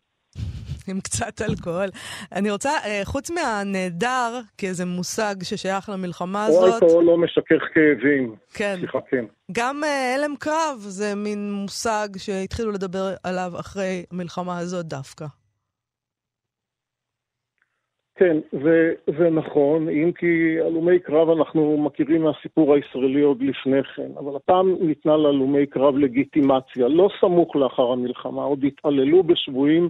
עם 0.89 1.01
קצת 1.01 1.43
אלכוהול. 1.49 1.89
אני 2.33 2.51
רוצה, 2.51 2.71
אה, 2.71 3.01
חוץ 3.05 3.31
מהנהדר, 3.31 4.41
כאיזה 4.59 4.85
מושג 4.85 5.35
ששייך 5.43 5.89
למלחמה 5.89 6.45
הזאת... 6.45 6.63
או 6.63 6.75
אלכוהול 6.75 7.05
לא 7.05 7.19
משכך 7.19 7.63
כאבים. 7.75 8.35
כן. 8.55 8.77
סליחה, 8.79 8.99
כן. 9.11 9.25
גם 9.53 9.85
אה, 9.85 10.15
הלם 10.15 10.37
קרב 10.37 10.77
זה 10.79 11.15
מין 11.17 11.53
מושג 11.53 12.09
שהתחילו 12.17 12.71
לדבר 12.71 13.15
עליו 13.25 13.53
אחרי 13.61 14.05
המלחמה 14.13 14.59
הזאת 14.59 14.87
דווקא. 14.87 15.25
כן, 18.15 18.37
זה, 18.65 18.93
זה 19.19 19.31
נכון, 19.31 19.89
אם 19.89 20.13
כי 20.13 20.61
הלומי 20.61 20.99
קרב 20.99 21.31
אנחנו 21.31 21.77
מכירים 21.79 22.23
מהסיפור 22.23 22.75
הישראלי 22.75 23.21
עוד 23.21 23.43
לפני 23.43 23.83
כן, 23.97 24.11
אבל 24.19 24.37
הפעם 24.37 24.77
ניתנה 24.81 25.17
להלומי 25.17 25.67
קרב 25.67 25.97
לגיטימציה, 25.97 26.89
לא 26.89 27.09
סמוך 27.21 27.57
לאחר 27.57 27.93
המלחמה, 27.93 28.43
עוד 28.43 28.65
התעללו 28.65 29.23
בשבויים 29.23 29.89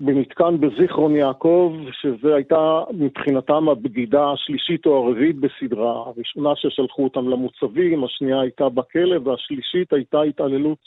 במתקן 0.00 0.60
בזיכרון 0.60 1.16
יעקב, 1.16 1.76
שזו 1.92 2.34
הייתה 2.34 2.82
מבחינתם 2.90 3.68
הבגידה 3.68 4.32
השלישית 4.32 4.86
או 4.86 5.06
הרביעית 5.06 5.36
בסדרה. 5.36 5.92
הראשונה 5.92 6.50
ששלחו 6.56 7.04
אותם 7.04 7.28
למוצבים, 7.28 8.04
השנייה 8.04 8.40
הייתה 8.40 8.68
בכלא, 8.68 9.18
והשלישית 9.24 9.92
הייתה 9.92 10.22
התעללות 10.22 10.78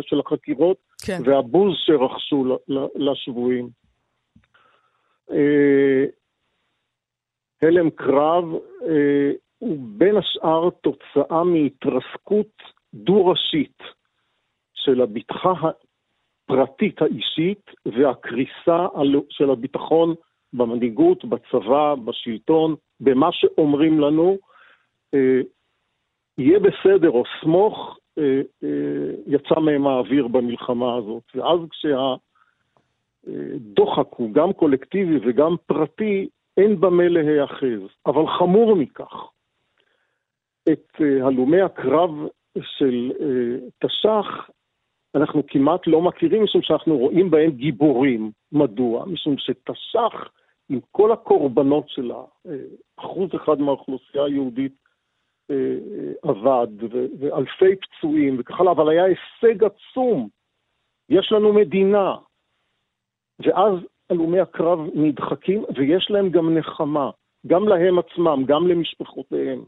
של 0.00 0.20
החקירות, 0.20 0.76
כן. 1.06 1.18
והבוז 1.24 1.74
שרכשו 1.86 2.58
לשבויים. 2.94 3.68
אה, 5.30 6.04
הלם 7.62 7.90
קרב 7.90 8.44
אה, 8.88 9.30
הוא 9.58 9.78
בין 9.80 10.16
השאר 10.16 10.70
תוצאה 10.70 11.44
מהתרסקות 11.44 12.62
דו-ראשית 12.94 13.78
של 14.74 15.00
הבטחה 15.00 15.70
הפרטית 16.50 17.02
האישית 17.02 17.70
והקריסה 17.86 18.86
של 19.30 19.50
הביטחון 19.50 20.14
במנהיגות, 20.52 21.24
בצבא, 21.24 21.94
בשלטון, 21.94 22.74
במה 23.00 23.28
שאומרים 23.32 24.00
לנו, 24.00 24.38
אה, 25.14 25.40
יהיה 26.38 26.58
בסדר 26.58 27.10
או 27.10 27.22
סמוך, 27.40 27.96
יצא 29.26 29.60
מהם 29.60 29.86
האוויר 29.86 30.28
במלחמה 30.28 30.96
הזאת. 30.96 31.22
ואז 31.34 31.58
כשה... 31.70 32.14
דוחק 33.56 34.06
הוא 34.16 34.32
גם 34.32 34.52
קולקטיבי 34.52 35.18
וגם 35.22 35.56
פרטי, 35.66 36.28
אין 36.56 36.80
במה 36.80 37.08
להיאחז. 37.08 37.80
אבל 38.06 38.26
חמור 38.38 38.76
מכך, 38.76 39.28
את 40.72 40.88
אה, 41.00 41.26
הלומי 41.26 41.60
הקרב 41.60 42.10
של 42.62 43.12
אה, 43.20 43.68
תש"ח 43.78 44.50
אנחנו 45.14 45.42
כמעט 45.46 45.86
לא 45.86 46.02
מכירים, 46.02 46.42
משום 46.44 46.62
שאנחנו 46.62 46.98
רואים 46.98 47.30
בהם 47.30 47.50
גיבורים. 47.50 48.30
מדוע? 48.52 49.06
משום 49.06 49.38
שתש"ח, 49.38 50.30
עם 50.68 50.80
כל 50.90 51.12
הקורבנות 51.12 51.88
שלה, 51.88 52.22
אה, 52.46 52.52
אחוז 52.96 53.30
אחד 53.34 53.60
מהאוכלוסייה 53.60 54.24
היהודית 54.24 54.80
אבד, 56.30 56.66
ואלפי 57.18 57.76
פצועים 57.76 58.36
וכך 58.38 58.60
הלאה, 58.60 58.72
אבל 58.72 58.88
היה 58.88 59.04
הישג 59.04 59.64
עצום. 59.64 60.28
יש 61.08 61.32
לנו 61.32 61.52
מדינה, 61.52 62.16
ואז 63.40 63.74
הלומי 64.10 64.40
הקרב 64.40 64.78
נדחקים, 64.94 65.64
ויש 65.76 66.10
להם 66.10 66.30
גם 66.30 66.58
נחמה, 66.58 67.10
גם 67.46 67.68
להם 67.68 67.98
עצמם, 67.98 68.44
גם 68.46 68.68
למשפחותיהם. 68.68 69.64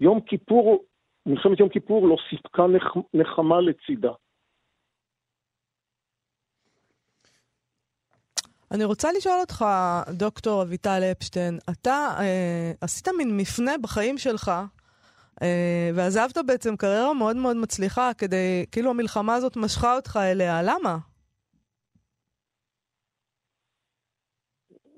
יום 0.00 0.20
כיפור, 0.20 0.84
מלחמת 1.26 1.60
יום 1.60 1.68
כיפור 1.68 2.08
לא 2.08 2.16
סיפקה 2.30 2.66
נח, 2.66 2.96
נחמה 3.14 3.60
לצידה. 3.60 4.12
אני 8.74 8.84
רוצה 8.84 9.08
לשאול 9.16 9.40
אותך, 9.40 9.64
דוקטור 10.18 10.62
אביטל 10.62 11.00
אפשטיין, 11.12 11.58
אתה 11.70 12.08
אה, 12.20 12.72
עשית 12.80 13.08
מין 13.18 13.36
מפנה 13.36 13.78
בחיים 13.82 14.18
שלך, 14.18 14.50
אה, 15.42 15.90
ועזבת 15.94 16.38
בעצם 16.46 16.76
קריירה 16.76 17.14
מאוד 17.14 17.36
מאוד 17.36 17.56
מצליחה, 17.56 18.10
כדי, 18.18 18.66
כאילו 18.72 18.90
המלחמה 18.90 19.34
הזאת 19.34 19.56
משכה 19.56 19.96
אותך 19.96 20.18
אליה, 20.22 20.62
למה? 20.62 20.96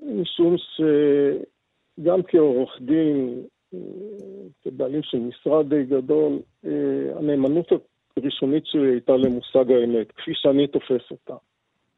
משום 0.02 0.56
שגם 0.58 2.22
כעורך 2.28 2.70
דין, 2.80 3.42
כבעלים 4.62 5.02
של 5.02 5.18
משרד 5.18 5.68
די 5.68 5.85
גדול, 5.85 6.38
הנאמנות 7.18 7.68
הראשונית 8.16 8.66
שלי 8.66 8.90
הייתה 8.92 9.12
למושג 9.12 9.70
האמת, 9.72 10.12
כפי 10.12 10.30
שאני 10.35 10.66
תופס 10.66 11.11
אותה. 11.11 11.35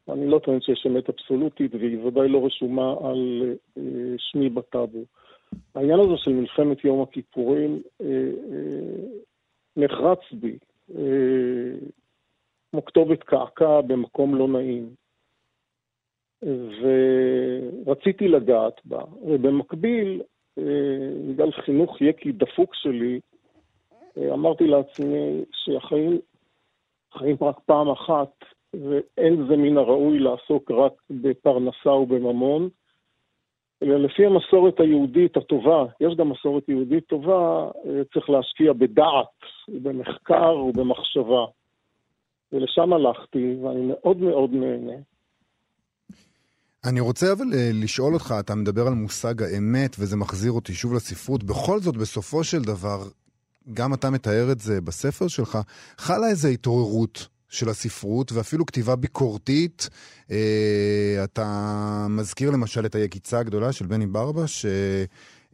אני 0.09 0.27
לא 0.27 0.39
טוען 0.39 0.61
שיש 0.61 0.85
אמת 0.87 1.09
אבסולוטית, 1.09 1.75
והיא 1.75 2.05
ודאי 2.05 2.29
לא 2.29 2.45
רשומה 2.45 2.95
על 3.03 3.53
אה, 3.77 3.81
שמי 4.17 4.49
בטאבו. 4.49 4.99
העניין 5.75 5.99
הזה 5.99 6.17
של 6.17 6.31
מלחמת 6.31 6.85
יום 6.85 7.01
הכיפורים 7.01 7.81
אה, 8.01 8.07
אה, 8.51 9.07
נחרץ 9.77 10.19
בי, 10.31 10.57
כמו 12.71 12.85
כתובת 12.85 13.23
קעקע 13.23 13.81
במקום 13.81 14.35
לא 14.35 14.47
נעים. 14.47 14.89
ורציתי 17.85 18.27
לגעת 18.27 18.81
בה. 18.85 19.01
ובמקביל, 19.21 20.21
בגלל 21.29 21.51
חינוך 21.51 22.01
יקי 22.01 22.31
דפוק 22.31 22.75
שלי, 22.75 23.19
אמרתי 24.17 24.67
לעצמי 24.67 25.43
שהחיים 25.51 26.19
חיים 27.17 27.37
רק 27.41 27.59
פעם 27.65 27.89
אחת, 27.89 28.45
ואין 28.83 29.47
זה 29.47 29.57
מן 29.57 29.77
הראוי 29.77 30.19
לעסוק 30.19 30.71
רק 30.71 30.93
בפרנסה 31.09 31.89
ובממון, 31.89 32.69
אלא 33.83 33.97
לפי 33.97 34.25
המסורת 34.25 34.79
היהודית 34.79 35.37
הטובה, 35.37 35.85
יש 35.99 36.15
גם 36.15 36.29
מסורת 36.29 36.69
יהודית 36.69 37.05
טובה, 37.07 37.69
אה, 37.85 38.01
צריך 38.13 38.29
להשקיע 38.29 38.73
בדעת, 38.73 39.35
במחקר 39.67 40.57
ובמחשבה. 40.57 41.45
ולשם 42.51 42.93
הלכתי, 42.93 43.55
ואני 43.63 43.81
מאוד 43.87 44.17
מאוד 44.17 44.49
נהנה. 44.53 45.01
אני 46.89 46.99
רוצה 46.99 47.31
אבל 47.31 47.45
אה, 47.53 47.69
לשאול 47.73 48.13
אותך, 48.13 48.33
אתה 48.39 48.55
מדבר 48.55 48.87
על 48.87 48.93
מושג 48.93 49.41
האמת, 49.41 49.95
וזה 49.99 50.17
מחזיר 50.17 50.51
אותי 50.51 50.73
שוב 50.73 50.93
לספרות. 50.93 51.43
בכל 51.43 51.79
זאת, 51.79 51.97
בסופו 51.97 52.43
של 52.43 52.61
דבר, 52.61 52.97
גם 53.73 53.93
אתה 53.93 54.09
מתאר 54.09 54.51
את 54.51 54.59
זה 54.59 54.81
בספר 54.81 55.27
שלך, 55.27 55.57
חלה 55.97 56.27
איזו 56.27 56.47
התעוררות 56.47 57.27
של 57.55 57.69
הספרות, 57.69 58.31
ואפילו 58.31 58.65
כתיבה 58.65 58.95
ביקורתית. 58.95 59.89
אה, 60.31 61.23
אתה 61.23 62.07
מזכיר 62.09 62.49
למשל 62.49 62.85
את 62.85 62.95
היקיצה 62.95 63.39
הגדולה 63.39 63.71
של 63.71 63.85
בני 63.85 64.05
ברבה, 64.07 64.47
ש, 64.47 64.65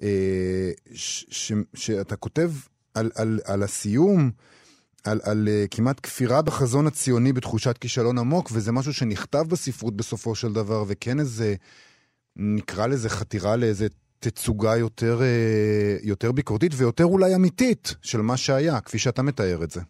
אה, 0.02 0.72
ש, 0.94 1.26
ש, 1.30 1.54
שאתה 1.74 2.16
כותב 2.16 2.52
על, 2.94 3.12
על, 3.16 3.40
על 3.46 3.64
הסיום, 3.64 4.32
על, 5.04 5.20
על 5.24 5.48
uh, 5.48 5.68
כמעט 5.72 6.00
כפירה 6.04 6.42
בחזון 6.42 6.88
הציוני 6.88 7.34
בתחושת 7.34 7.78
כישלון 7.78 8.18
עמוק, 8.18 8.50
וזה 8.54 8.72
משהו 8.72 8.94
שנכתב 8.94 9.44
בספרות 9.48 9.96
בסופו 9.96 10.36
של 10.36 10.54
דבר, 10.54 10.84
וכן 10.88 11.20
איזה, 11.20 11.56
נקרא 12.36 12.88
לזה 12.88 13.10
חתירה 13.10 13.56
לאיזה 13.56 13.88
תצוגה 14.20 14.78
יותר, 14.78 15.20
uh, 15.20 16.00
יותר 16.04 16.32
ביקורתית 16.32 16.72
ויותר 16.76 17.06
אולי 17.06 17.36
אמיתית 17.36 17.96
של 18.02 18.22
מה 18.22 18.38
שהיה, 18.38 18.82
כפי 18.82 19.00
שאתה 19.00 19.22
מתאר 19.22 19.64
את 19.64 19.72
זה. 19.72 19.82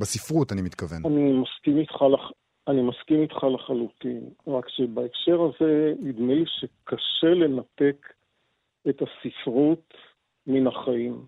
בספרות, 0.00 0.52
אני 0.52 0.62
מתכוון. 0.62 1.02
אני 1.06 1.32
מסכים 1.32 1.78
איתך, 1.78 2.02
לח... 2.02 2.30
אני 2.68 2.82
מסכים 2.82 3.22
איתך 3.22 3.44
לחלוטין, 3.54 4.30
רק 4.46 4.68
שבהקשר 4.68 5.42
הזה 5.42 5.94
נדמה 6.02 6.34
לי 6.34 6.44
שקשה 6.46 7.34
לנתק 7.34 8.06
את 8.88 9.02
הספרות 9.02 9.94
מן 10.46 10.66
החיים. 10.66 11.26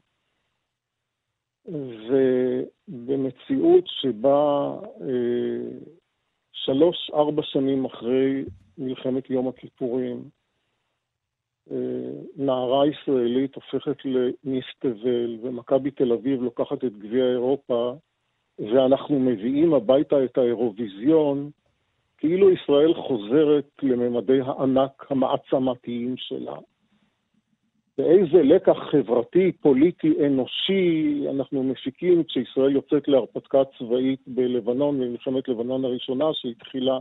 ובמציאות 2.89 3.85
שבה 3.87 4.75
אה, 5.01 5.79
שלוש-ארבע 6.53 7.43
שנים 7.45 7.85
אחרי 7.85 8.45
מלחמת 8.79 9.31
יום 9.31 9.49
הכיפורים, 9.49 10.29
אה, 11.71 11.77
נערה 12.37 12.87
ישראלית 12.87 13.55
הופכת 13.55 13.97
למיס 14.05 14.65
תבל, 14.79 15.39
ומכבי 15.43 15.91
תל 15.91 16.13
אביב 16.13 16.43
לוקחת 16.43 16.85
את 16.85 16.99
גביע 16.99 17.25
אירופה, 17.25 17.95
ואנחנו 18.63 19.21
מביאים 19.21 19.75
הביתה 19.75 20.25
את 20.25 20.39
האירוויזיון, 20.39 21.51
כאילו 22.19 22.51
ישראל 22.51 22.95
חוזרת 22.95 23.69
לממדי 23.83 24.41
הענק 24.41 25.07
המעצמתיים 25.11 26.15
שלה. 26.17 26.57
ואיזה 27.99 28.43
לקח 28.43 28.77
חברתי, 28.91 29.53
פוליטי, 29.53 30.27
אנושי 30.27 31.25
אנחנו 31.31 31.63
מפיקים 31.63 32.25
כשישראל 32.25 32.73
יוצאת 32.73 33.09
להרפתקה 33.09 33.63
צבאית 33.79 34.21
בלבנון, 34.27 35.01
במלחמת 35.01 35.49
לבנון 35.49 35.85
הראשונה 35.85 36.25
שהתחילה 36.33 36.99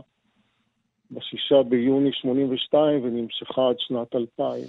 בשישה 1.10 1.62
ביוני 1.62 2.12
82 2.12 3.04
ונמשכה 3.04 3.68
עד 3.68 3.76
שנת 3.78 4.14
2000. 4.14 4.64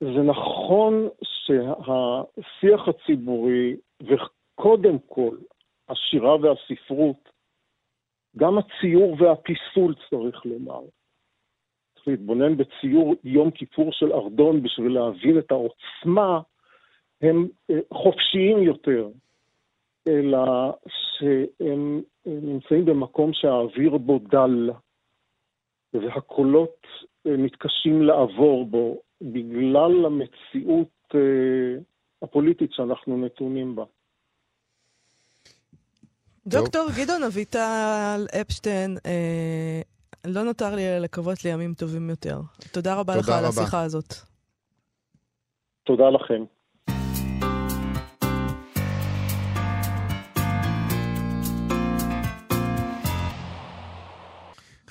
זה 0.00 0.22
נכון 0.22 1.08
שהשיח 1.22 2.88
הציבורי, 2.88 3.76
וקודם 4.02 4.96
כל 5.06 5.36
השירה 5.88 6.36
והספרות, 6.36 7.28
גם 8.36 8.58
הציור 8.58 9.16
והפיסול 9.20 9.94
צריך 10.10 10.46
לומר, 10.46 10.80
להתבונן 12.06 12.56
בציור 12.56 13.14
יום 13.24 13.50
כיפור 13.50 13.92
של 13.92 14.12
ארדון 14.12 14.62
בשביל 14.62 14.92
להבין 14.92 15.38
את 15.38 15.50
העוצמה, 15.50 16.40
הם 17.22 17.48
אה, 17.70 17.78
חופשיים 17.92 18.62
יותר, 18.62 19.08
אלא 20.08 20.38
שהם 20.88 22.02
אה, 22.26 22.32
נמצאים 22.42 22.84
במקום 22.84 23.32
שהאוויר 23.32 23.96
בו 23.96 24.18
דל, 24.18 24.70
והקולות 25.92 26.86
אה, 27.26 27.36
מתקשים 27.36 28.02
לעבור 28.02 28.66
בו 28.66 29.00
בגלל 29.20 30.06
המציאות 30.06 31.14
הפוליטית 32.22 32.72
שאנחנו 32.72 33.16
נתונים 33.16 33.76
בה. 33.76 33.84
דוקטור 36.46 36.88
גדעון 36.96 37.22
אביטל 37.22 38.26
אפשטיין, 38.40 38.98
לא 40.24 40.42
נותר 40.42 40.74
לי 40.74 40.88
אלא 40.88 40.98
לקוות 40.98 41.44
לימים 41.44 41.74
טובים 41.74 42.10
יותר. 42.10 42.40
תודה 42.72 42.94
רבה 42.94 43.14
תודה 43.14 43.20
לך 43.22 43.28
רבה. 43.28 43.38
על 43.38 43.44
השיחה 43.44 43.82
הזאת. 43.82 44.14
תודה 45.84 46.04
לכם. 46.10 46.44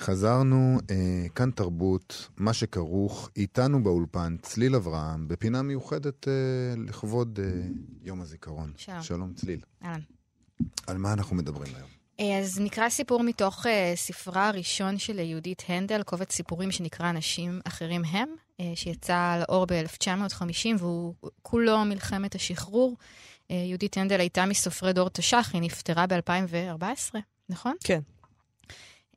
חזרנו, 0.00 0.78
אה, 0.90 1.28
כאן 1.34 1.50
תרבות, 1.50 2.28
מה 2.36 2.52
שכרוך, 2.52 3.30
איתנו 3.36 3.82
באולפן, 3.82 4.36
צליל 4.42 4.74
אברהם, 4.74 5.28
בפינה 5.28 5.62
מיוחדת 5.62 6.28
אה, 6.28 6.32
לכבוד 6.86 7.38
אה, 7.42 7.60
יום 8.02 8.20
הזיכרון. 8.20 8.72
שלום. 8.76 9.02
שלום, 9.02 9.32
צליל. 9.34 9.60
אהלן. 9.84 10.15
על 10.86 10.98
מה 10.98 11.12
אנחנו 11.12 11.36
מדברים 11.36 11.74
היום? 11.74 11.88
אה, 12.20 12.38
אז 12.38 12.60
נקרא 12.60 12.88
סיפור 12.88 13.22
מתוך 13.22 13.66
uh, 13.66 13.68
ספרה 13.94 14.48
הראשון 14.48 14.98
של 14.98 15.18
יהודית 15.18 15.62
הנדל, 15.68 16.02
קובץ 16.02 16.32
סיפורים 16.32 16.72
שנקרא 16.72 17.10
אנשים 17.10 17.60
אחרים 17.64 18.04
הם, 18.04 18.28
uh, 18.60 18.64
שיצא 18.74 19.40
לאור 19.40 19.66
ב-1950 19.66 20.68
והוא 20.78 21.14
כולו 21.42 21.84
מלחמת 21.84 22.34
השחרור. 22.34 22.96
Uh, 22.98 23.52
יהודית 23.52 23.96
הנדל 23.96 24.20
הייתה 24.20 24.46
מסופרי 24.46 24.92
דור 24.92 25.08
תש"ח, 25.08 25.50
היא 25.52 25.62
נפטרה 25.62 26.06
ב-2014, 26.06 27.16
נכון? 27.48 27.74
כן. 27.84 28.00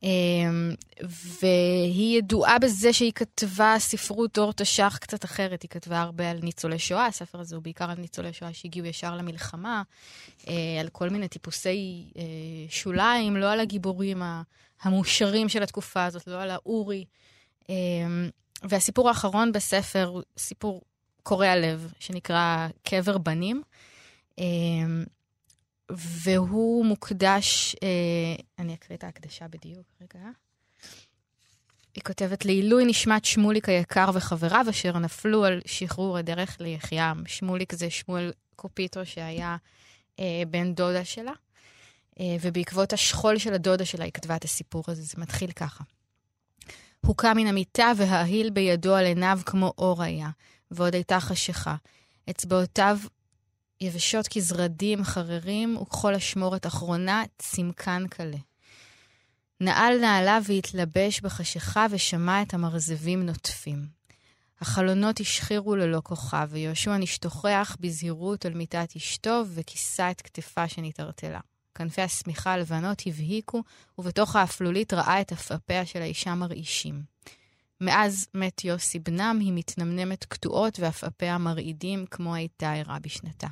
אמ, 0.02 0.74
והיא 1.40 2.18
ידועה 2.18 2.58
בזה 2.58 2.92
שהיא 2.92 3.12
כתבה 3.12 3.74
ספרות 3.78 4.34
דור 4.34 4.52
תש"ח 4.52 4.98
קצת 5.00 5.24
אחרת. 5.24 5.62
היא 5.62 5.68
כתבה 5.68 6.00
הרבה 6.00 6.30
על 6.30 6.38
ניצולי 6.42 6.78
שואה, 6.78 7.06
הספר 7.06 7.40
הזה 7.40 7.56
הוא 7.56 7.62
בעיקר 7.62 7.90
על 7.90 7.96
ניצולי 7.98 8.32
שואה 8.32 8.52
שהגיעו 8.52 8.86
ישר 8.86 9.16
למלחמה, 9.16 9.82
אה, 10.48 10.80
על 10.80 10.88
כל 10.88 11.08
מיני 11.08 11.28
טיפוסי 11.28 12.04
אה, 12.16 12.22
שוליים, 12.68 13.36
לא 13.36 13.52
על 13.52 13.60
הגיבורים 13.60 14.22
המאושרים 14.82 15.48
של 15.48 15.62
התקופה 15.62 16.04
הזאת, 16.04 16.26
לא 16.26 16.42
על 16.42 16.50
האורי. 16.50 17.04
אמ, 17.68 18.30
והסיפור 18.62 19.08
האחרון 19.08 19.52
בספר 19.52 20.04
הוא 20.04 20.22
סיפור 20.38 20.82
קורע 21.22 21.56
לב, 21.56 21.92
שנקרא 21.98 22.68
קבר 22.82 23.18
בנים. 23.18 23.62
והוא 25.96 26.84
מוקדש, 26.86 27.76
אה, 27.82 27.88
אני 28.58 28.74
אקריא 28.74 28.98
את 28.98 29.04
ההקדשה 29.04 29.48
בדיוק, 29.48 29.86
רגע. 30.00 30.24
היא 31.94 32.02
כותבת, 32.04 32.44
לעילוי 32.44 32.84
נשמת 32.84 33.24
שמוליק 33.24 33.68
היקר 33.68 34.10
וחבריו 34.14 34.66
אשר 34.70 34.98
נפלו 34.98 35.44
על 35.44 35.60
שחרור 35.66 36.18
הדרך 36.18 36.56
ליחיים. 36.60 37.26
שמוליק 37.26 37.74
זה 37.74 37.90
שמואל 37.90 38.32
קופיטו 38.56 39.06
שהיה 39.06 39.56
אה, 40.20 40.42
בן 40.50 40.74
דודה 40.74 41.04
שלה, 41.04 41.32
אה, 42.20 42.36
ובעקבות 42.40 42.92
השכול 42.92 43.38
של 43.38 43.54
הדודה 43.54 43.84
שלה 43.84 44.04
היא 44.04 44.12
כתבה 44.12 44.36
את 44.36 44.44
הסיפור 44.44 44.84
הזה, 44.88 45.02
זה 45.02 45.14
מתחיל 45.18 45.52
ככה. 45.52 45.84
הוא 47.00 47.16
קם 47.16 47.36
מן 47.36 47.46
המיטה 47.46 47.92
וההיל 47.96 48.50
בידו 48.50 48.94
על 48.94 49.06
עיניו 49.06 49.40
כמו 49.46 49.72
אור 49.78 50.02
היה, 50.02 50.30
ועוד 50.70 50.94
הייתה 50.94 51.20
חשיכה. 51.20 51.76
אצבעותיו 52.30 52.98
יבשות 53.80 54.28
כזרדים 54.28 55.04
חררים, 55.04 55.76
וככל 55.76 56.14
אשמורת 56.14 56.66
אחרונה 56.66 57.22
צמקן 57.38 58.06
קלה. 58.10 58.36
נעל 59.60 59.98
נעליו 60.00 60.42
והתלבש 60.46 61.20
בחשיכה 61.20 61.86
ושמע 61.90 62.42
את 62.42 62.54
המרזבים 62.54 63.26
נוטפים. 63.26 63.86
החלונות 64.60 65.20
השחירו 65.20 65.76
ללא 65.76 66.00
כוכב, 66.04 66.48
ויהושע 66.50 66.96
נשתוחח 66.96 67.76
בזהירות 67.80 68.46
על 68.46 68.54
מיטת 68.54 68.96
אשתו 68.96 69.42
וכיסה 69.54 70.10
את 70.10 70.20
כתפה 70.20 70.68
שנתערטלה. 70.68 71.40
כנפי 71.74 72.02
השמיכה 72.02 72.52
הלבנות 72.52 73.02
הבהיקו, 73.06 73.62
ובתוך 73.98 74.36
האפלולית 74.36 74.92
ראה 74.92 75.20
את 75.20 75.32
עפעפיה 75.32 75.86
של 75.86 76.02
האישה 76.02 76.34
מרעישים. 76.34 77.02
מאז 77.80 78.28
מת 78.34 78.64
יוסי 78.64 78.98
בנם, 78.98 79.38
היא 79.40 79.52
מתנמנמת 79.52 80.24
קטועות 80.24 80.80
ועפעפיה 80.80 81.38
מרעידים 81.38 82.06
כמו 82.10 82.34
הייתה 82.34 82.72
ערה 82.72 82.98
בשנתה. 82.98 83.46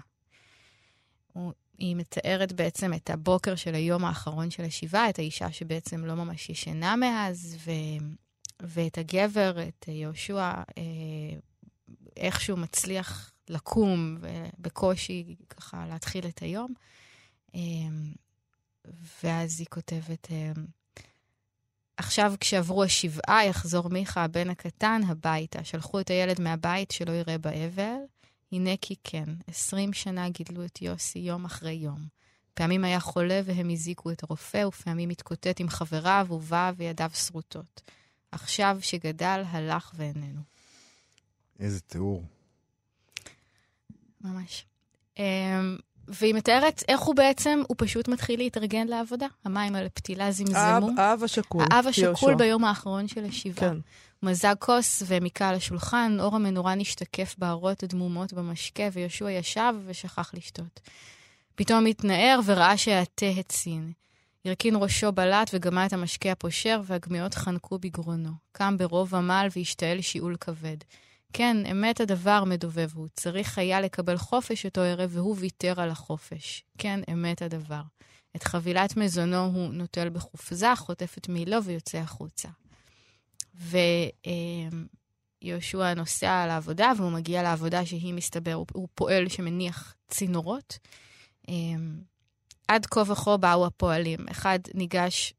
היא 1.78 1.96
מתארת 1.96 2.52
בעצם 2.52 2.94
את 2.94 3.10
הבוקר 3.10 3.54
של 3.54 3.74
היום 3.74 4.04
האחרון 4.04 4.50
של 4.50 4.62
השבעה, 4.62 5.10
את 5.10 5.18
האישה 5.18 5.52
שבעצם 5.52 6.04
לא 6.04 6.14
ממש 6.14 6.50
ישנה 6.50 6.96
מאז, 6.96 7.56
ו... 7.64 7.70
ואת 8.62 8.98
הגבר, 8.98 9.68
את 9.68 9.88
יהושע, 9.88 10.52
אה, 10.78 11.38
איכשהו 12.16 12.56
מצליח 12.56 13.32
לקום 13.48 14.18
ובקושי 14.20 15.36
ככה 15.50 15.86
להתחיל 15.88 16.26
את 16.26 16.42
היום. 16.42 16.74
אה, 17.54 17.60
ואז 19.24 19.60
היא 19.60 19.66
כותבת, 19.70 20.28
אה, 20.30 20.52
עכשיו 21.96 22.34
כשעברו 22.40 22.84
השבעה, 22.84 23.46
יחזור 23.46 23.88
מיכה, 23.88 24.24
הבן 24.24 24.50
הקטן, 24.50 25.00
הביתה. 25.06 25.64
שלחו 25.64 26.00
את 26.00 26.10
הילד 26.10 26.40
מהבית 26.40 26.90
שלא 26.90 27.12
יראה 27.12 27.38
באבל. 27.38 27.97
הנה 28.52 28.70
כי 28.80 28.94
כן, 29.04 29.24
עשרים 29.46 29.92
שנה 29.92 30.28
גידלו 30.28 30.64
את 30.64 30.82
יוסי 30.82 31.18
יום 31.18 31.44
אחרי 31.44 31.72
יום. 31.72 32.06
פעמים 32.54 32.84
היה 32.84 33.00
חולה 33.00 33.40
והם 33.44 33.70
הזיקו 33.70 34.10
את 34.10 34.22
הרופא, 34.22 34.64
ופעמים 34.66 35.10
התקוטט 35.10 35.60
עם 35.60 35.68
חבריו 35.68 36.26
ובא 36.30 36.72
וידיו 36.76 37.10
שרוטות. 37.14 37.82
עכשיו 38.32 38.78
שגדל, 38.80 39.42
הלך 39.46 39.92
ואיננו. 39.96 40.40
איזה 41.60 41.80
תיאור. 41.80 42.24
ממש. 44.20 44.66
אמ, 45.18 45.76
והיא 46.08 46.34
מתארת 46.34 46.82
איך 46.88 47.00
הוא 47.00 47.14
בעצם, 47.14 47.62
הוא 47.68 47.74
פשוט 47.78 48.08
מתחיל 48.08 48.40
להתארגן 48.40 48.86
לעבודה. 48.86 49.26
המים 49.44 49.74
על 49.74 49.86
הפתילה 49.86 50.32
זמזמו. 50.32 50.90
האב 50.98 51.22
השכול. 51.24 51.64
האב 51.70 51.86
השכול 51.86 52.34
ביום 52.34 52.64
האחרון 52.64 53.08
של 53.08 53.24
השבעה. 53.24 53.70
כן. 53.70 53.76
מזג 54.22 54.54
כוס 54.58 55.02
והעמיקה 55.06 55.48
על 55.48 55.54
השולחן, 55.54 56.16
אור 56.20 56.36
המנורה 56.36 56.74
נשתקף 56.74 57.34
בהרות 57.38 57.82
הדמומות 57.82 58.32
במשקה, 58.32 58.82
ויהושע 58.92 59.30
ישב 59.30 59.74
ושכח 59.86 60.34
לשתות. 60.34 60.80
פתאום 61.54 61.86
התנער 61.86 62.40
וראה 62.44 62.76
שהתה 62.76 63.26
הצין. 63.26 63.92
הרכין 64.44 64.76
ראשו 64.76 65.12
בלט 65.12 65.50
וגמה 65.54 65.86
את 65.86 65.92
המשקה 65.92 66.32
הפושר, 66.32 66.80
והגמיעות 66.84 67.34
חנקו 67.34 67.78
בגרונו. 67.78 68.30
קם 68.52 68.76
ברוב 68.78 69.14
עמל 69.14 69.48
והשתעל 69.56 70.00
שיעול 70.00 70.36
כבד. 70.40 70.76
כן, 71.32 71.56
אמת 71.70 72.00
הדבר, 72.00 72.44
מדובב 72.44 72.88
הוא. 72.94 73.08
צריך 73.14 73.58
היה 73.58 73.80
לקבל 73.80 74.16
חופש 74.16 74.64
אותו 74.64 74.80
ערב, 74.80 75.10
והוא 75.12 75.36
ויתר 75.38 75.80
על 75.80 75.90
החופש. 75.90 76.64
כן, 76.78 77.00
אמת 77.12 77.42
הדבר. 77.42 77.82
את 78.36 78.42
חבילת 78.42 78.96
מזונו 78.96 79.44
הוא 79.44 79.68
נוטל 79.72 80.08
בחופזה, 80.08 80.76
חוטף 80.76 81.18
את 81.18 81.28
מעילו 81.28 81.64
ויוצא 81.64 81.98
החוצה. 81.98 82.48
ויהושע 85.42 85.94
נוסע 85.94 86.46
לעבודה, 86.46 86.92
והוא 86.96 87.12
מגיע 87.12 87.42
לעבודה 87.42 87.86
שהיא, 87.86 88.14
מסתבר, 88.14 88.52
הוא, 88.54 88.66
הוא 88.72 88.88
פועל 88.94 89.28
שמניח 89.28 89.94
צינורות. 90.08 90.78
אמ, 91.48 92.00
עד 92.68 92.86
כה 92.86 93.02
וכה 93.06 93.36
באו 93.36 93.66
הפועלים. 93.66 94.18
אחד 94.30 94.58
ניגש 94.74 95.34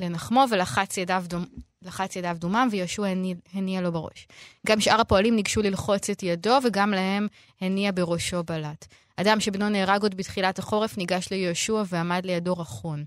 לנחמו 0.00 0.44
ולחץ 0.50 0.96
ידיו, 0.96 1.24
דומ... 1.28 1.44
לחץ 1.82 2.16
ידיו 2.16 2.36
דומם, 2.40 2.68
ויהושע 2.70 3.04
הניע, 3.04 3.34
הניע 3.52 3.80
לו 3.80 3.92
בראש. 3.92 4.26
גם 4.66 4.80
שאר 4.80 5.00
הפועלים 5.00 5.36
ניגשו 5.36 5.62
ללחוץ 5.62 6.10
את 6.10 6.22
ידו, 6.22 6.58
וגם 6.64 6.90
להם 6.90 7.26
הניע 7.60 7.90
בראשו 7.94 8.44
בלט. 8.44 8.86
אדם 9.16 9.40
שבנו 9.40 9.68
נהרג 9.68 10.02
עוד 10.02 10.14
בתחילת 10.14 10.58
החורף 10.58 10.98
ניגש 10.98 11.28
ליהושע 11.30 11.82
ועמד 11.88 12.26
לידו 12.26 12.52
רכון. 12.52 13.04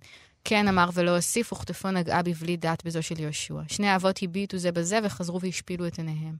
כן 0.49 0.67
אמר 0.67 0.89
ולא 0.93 1.15
הוסיף, 1.15 1.53
וכתפו 1.53 1.91
נגעה 1.91 2.23
בבלי 2.23 2.57
דעת 2.57 2.85
בזו 2.85 3.03
של 3.03 3.19
יהושע. 3.19 3.61
שני 3.67 3.87
האבות 3.87 4.19
הביטו 4.21 4.57
זה 4.57 4.71
בזה 4.71 4.99
וחזרו 5.03 5.41
והשפילו 5.41 5.87
את 5.87 5.97
עיניהם. 5.97 6.35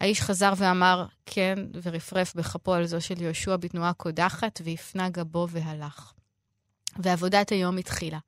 האיש 0.00 0.20
חזר 0.20 0.52
ואמר 0.56 1.06
כן, 1.26 1.58
ורפרף 1.82 2.34
בכפו 2.34 2.74
על 2.74 2.86
זו 2.86 3.00
של 3.00 3.22
יהושע 3.22 3.56
בתנועה 3.56 3.92
קודחת, 3.92 4.60
והפנה 4.64 5.08
גבו 5.08 5.46
והלך. 5.50 6.12
ועבודת 6.98 7.50
היום 7.52 7.78
התחילה. 7.78 8.18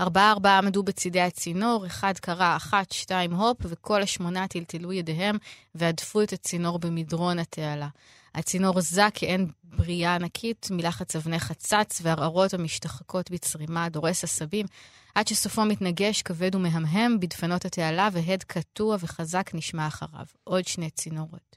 ארבעה 0.00 0.32
ארבעה 0.32 0.58
עמדו 0.58 0.82
בצידי 0.82 1.20
הצינור, 1.20 1.86
אחד 1.86 2.18
קרא 2.18 2.56
אחת, 2.56 2.92
שתיים 2.92 3.34
הופ, 3.34 3.58
וכל 3.60 4.02
השמונה 4.02 4.48
טלטלו 4.48 4.92
ידיהם 4.92 5.36
והדפו 5.74 6.22
את 6.22 6.32
הצינור 6.32 6.78
במדרון 6.78 7.38
התעלה. 7.38 7.88
הצינור 8.38 8.80
זע 8.80 9.08
כאין 9.14 9.46
בריאה 9.64 10.14
ענקית, 10.14 10.68
מלחץ 10.70 11.16
אבני 11.16 11.38
חצץ 11.38 12.00
והרערות 12.02 12.54
המשתחקות 12.54 13.30
בצרימה, 13.30 13.88
דורס 13.88 14.24
עשבים, 14.24 14.66
עד 15.14 15.28
שסופו 15.28 15.64
מתנגש 15.64 16.22
כבד 16.22 16.54
ומהמהם 16.54 17.20
בדפנות 17.20 17.64
התעלה, 17.64 18.08
והד 18.12 18.42
קטוע 18.42 18.96
וחזק 19.00 19.50
נשמע 19.54 19.86
אחריו. 19.86 20.26
עוד 20.44 20.66
שני 20.66 20.90
צינורות. 20.90 21.56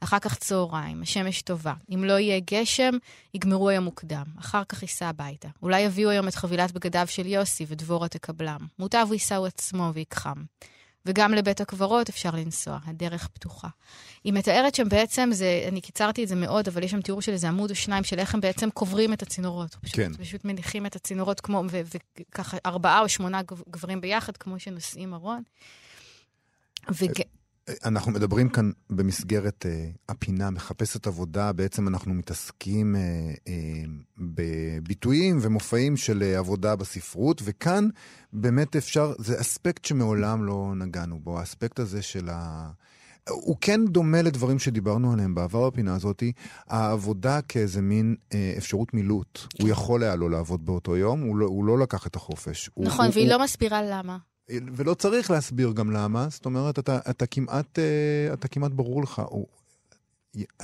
אחר 0.00 0.18
כך 0.18 0.36
צהריים, 0.36 1.02
השמש 1.02 1.42
טובה. 1.42 1.74
אם 1.94 2.04
לא 2.04 2.18
יהיה 2.18 2.40
גשם, 2.50 2.92
יגמרו 3.34 3.68
היום 3.68 3.84
מוקדם. 3.84 4.24
אחר 4.40 4.64
כך 4.64 4.82
ייסע 4.82 5.08
הביתה. 5.08 5.48
אולי 5.62 5.80
יביאו 5.80 6.10
היום 6.10 6.28
את 6.28 6.34
חבילת 6.34 6.72
בגדיו 6.72 7.06
של 7.06 7.26
יוסי 7.26 7.64
ודבורה 7.68 8.08
תקבלם. 8.08 8.66
מוטב 8.78 9.04
הוא 9.06 9.14
ייסעו 9.14 9.46
עצמו 9.46 9.90
ויקחם. 9.94 10.42
וגם 11.06 11.34
לבית 11.34 11.60
הקברות 11.60 12.08
אפשר 12.08 12.30
לנסוע, 12.30 12.78
הדרך 12.84 13.28
פתוחה. 13.28 13.68
היא 14.24 14.32
מתארת 14.32 14.74
שם 14.74 14.88
בעצם, 14.88 15.28
זה, 15.32 15.64
אני 15.68 15.80
קיצרתי 15.80 16.24
את 16.24 16.28
זה 16.28 16.34
מאוד, 16.34 16.68
אבל 16.68 16.82
יש 16.82 16.90
שם 16.90 17.00
תיאור 17.00 17.22
של 17.22 17.32
איזה 17.32 17.48
עמוד 17.48 17.70
או 17.70 17.74
שניים 17.74 18.04
של 18.04 18.18
איך 18.18 18.34
הם 18.34 18.40
בעצם 18.40 18.70
קוברים 18.70 19.12
את 19.12 19.22
הצינורות. 19.22 19.74
פשוט, 19.74 19.96
כן. 19.96 20.12
פשוט 20.12 20.44
מניחים 20.44 20.86
את 20.86 20.96
הצינורות 20.96 21.40
כמו, 21.40 21.62
וככה 21.70 22.56
ארבעה 22.66 23.00
או 23.00 23.08
שמונה 23.08 23.40
גברים 23.70 24.00
ביחד, 24.00 24.36
כמו 24.36 24.60
שנושאים 24.60 25.14
ארון. 25.14 25.42
וג... 26.90 27.22
אנחנו 27.84 28.12
מדברים 28.12 28.48
כאן 28.48 28.70
במסגרת 28.90 29.66
uh, 29.66 29.96
הפינה 30.08 30.50
מחפשת 30.50 31.06
עבודה, 31.06 31.52
בעצם 31.52 31.88
אנחנו 31.88 32.14
מתעסקים 32.14 32.96
uh, 32.96 33.38
uh, 33.38 33.50
בביטויים 34.18 35.38
ומופעים 35.42 35.96
של 35.96 36.22
uh, 36.22 36.38
עבודה 36.38 36.76
בספרות, 36.76 37.42
וכאן 37.44 37.88
באמת 38.32 38.76
אפשר, 38.76 39.12
זה 39.18 39.40
אספקט 39.40 39.84
שמעולם 39.84 40.44
לא 40.44 40.72
נגענו 40.76 41.20
בו, 41.20 41.38
האספקט 41.38 41.78
הזה 41.78 42.02
של 42.02 42.28
ה... 42.28 42.70
הוא 43.30 43.56
כן 43.60 43.86
דומה 43.86 44.22
לדברים 44.22 44.58
שדיברנו 44.58 45.12
עליהם 45.12 45.34
בעבר 45.34 45.70
בפינה 45.70 45.94
הזאת, 45.94 46.22
העבודה 46.66 47.42
כאיזה 47.42 47.82
מין 47.82 48.16
אה, 48.34 48.54
אפשרות 48.58 48.94
מילוט. 48.94 49.38
כן. 49.50 49.62
הוא 49.62 49.70
יכול 49.70 50.02
היה 50.02 50.16
לא 50.16 50.30
לעבוד 50.30 50.66
באותו 50.66 50.96
יום, 50.96 51.20
הוא 51.20 51.36
לא, 51.36 51.46
הוא 51.46 51.64
לא 51.64 51.78
לקח 51.78 52.06
את 52.06 52.16
החופש. 52.16 52.70
נכון, 52.76 53.06
הוא, 53.06 53.14
והיא 53.14 53.26
הוא... 53.26 53.38
לא 53.38 53.44
מסבירה 53.44 53.82
למה. 53.82 54.18
ולא 54.48 54.94
צריך 54.94 55.30
להסביר 55.30 55.72
גם 55.72 55.90
למה, 55.90 56.26
זאת 56.30 56.44
אומרת, 56.44 56.78
אתה, 56.78 56.98
אתה, 57.10 57.26
כמעט, 57.26 57.78
אה, 57.78 58.32
אתה 58.32 58.48
כמעט 58.48 58.72
ברור 58.72 59.02
לך, 59.02 59.22
הוא, 59.28 59.46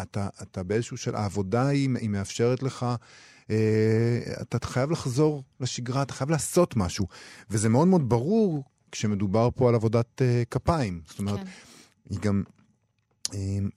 אתה, 0.03 0.29
אתה 0.43 0.63
באיזשהו 0.63 0.97
של, 0.97 1.15
העבודה 1.15 1.69
היא, 1.69 1.89
היא 2.01 2.09
מאפשרת 2.09 2.63
לך, 2.63 2.87
אה, 3.51 4.21
אתה 4.43 4.67
חייב 4.67 4.91
לחזור 4.91 5.43
לשגרה, 5.61 6.03
אתה 6.03 6.13
חייב 6.13 6.31
לעשות 6.31 6.77
משהו. 6.77 7.07
וזה 7.51 7.69
מאוד 7.69 7.89
מאוד 7.89 8.09
ברור 8.09 8.65
כשמדובר 8.93 9.49
פה 9.55 9.69
על 9.69 9.75
עבודת 9.75 10.23
אה, 10.23 10.43
כפיים. 10.51 11.01
זאת 11.07 11.19
אומרת, 11.19 11.39
כן. 11.39 11.45
היא 12.11 12.19
גם... 12.19 12.43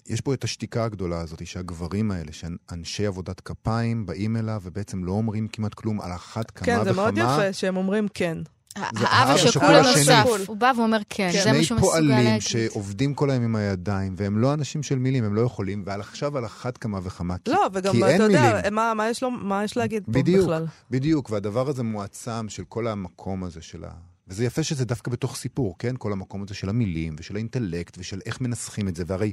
יש 0.07 0.21
פה 0.21 0.33
את 0.33 0.43
השתיקה 0.43 0.83
הגדולה 0.83 1.21
הזאת, 1.21 1.47
שהגברים 1.47 2.11
האלה, 2.11 2.31
שאנשי 2.31 3.05
עבודת 3.05 3.39
כפיים, 3.39 4.05
באים 4.05 4.37
אליו 4.37 4.61
ובעצם 4.63 5.03
לא 5.03 5.11
אומרים 5.11 5.47
כמעט 5.47 5.73
כלום 5.73 6.01
על 6.01 6.11
אחת 6.11 6.51
כמה 6.51 6.63
וכמה. 6.63 6.77
כן, 6.77 6.83
זה 6.83 6.93
מאוד 6.93 7.17
יפה 7.17 7.53
שהם 7.53 7.77
אומרים 7.77 8.07
כן. 8.13 8.37
האב 8.75 9.29
השכול 9.29 9.75
הנוסף, 9.75 10.25
הוא 10.47 10.57
בא 10.57 10.71
ואומר 10.77 10.99
כן, 11.09 11.29
זה 11.43 11.51
מה 11.51 11.63
שהוא 11.63 11.79
מסוגל 11.79 11.99
להגיד. 11.99 12.41
שני 12.41 12.51
פועלים 12.51 12.71
שעובדים 12.71 13.13
כל 13.13 13.29
היום 13.29 13.43
עם 13.43 13.55
הידיים, 13.55 14.15
והם 14.17 14.37
לא 14.37 14.53
אנשים 14.53 14.83
של 14.83 14.99
מילים, 14.99 15.23
הם 15.23 15.35
לא 15.35 15.41
יכולים, 15.41 15.83
ועל 15.85 16.01
עכשיו 16.01 16.37
על 16.37 16.45
אחת 16.45 16.77
כמה 16.77 16.99
וכמה, 17.03 17.37
כי, 17.37 17.51
לא, 17.51 17.67
וגם 17.73 17.95
אתה 18.15 18.23
יודע, 18.23 18.61
מה, 18.71 18.93
מה, 18.93 19.09
יש 19.09 19.23
לו, 19.23 19.31
מה 19.31 19.63
יש 19.63 19.77
להגיד 19.77 20.03
בדיוק, 20.07 20.39
פה 20.39 20.43
בכלל? 20.43 20.65
בדיוק, 20.91 21.29
והדבר 21.29 21.69
הזה 21.69 21.83
מועצם 21.83 22.49
של 22.49 22.63
כל 22.63 22.87
המקום 22.87 23.43
הזה 23.43 23.61
של 23.61 23.83
ה... 23.83 23.89
וזה 24.27 24.45
יפה 24.45 24.63
שזה 24.63 24.85
דווקא 24.85 25.11
בתוך 25.11 25.35
סיפור, 25.35 25.75
כן? 25.79 25.95
כל 25.97 26.11
המקום 26.11 26.43
הזה 26.43 26.53
של 26.53 26.69
המילים 26.69 27.15
ושל 27.19 27.35
האינטלקט 27.35 27.97
ושל 27.97 28.19
איך 28.25 28.41
מנסחים 28.41 28.87
את 28.87 28.95
זה, 28.95 29.03
והרי 29.07 29.31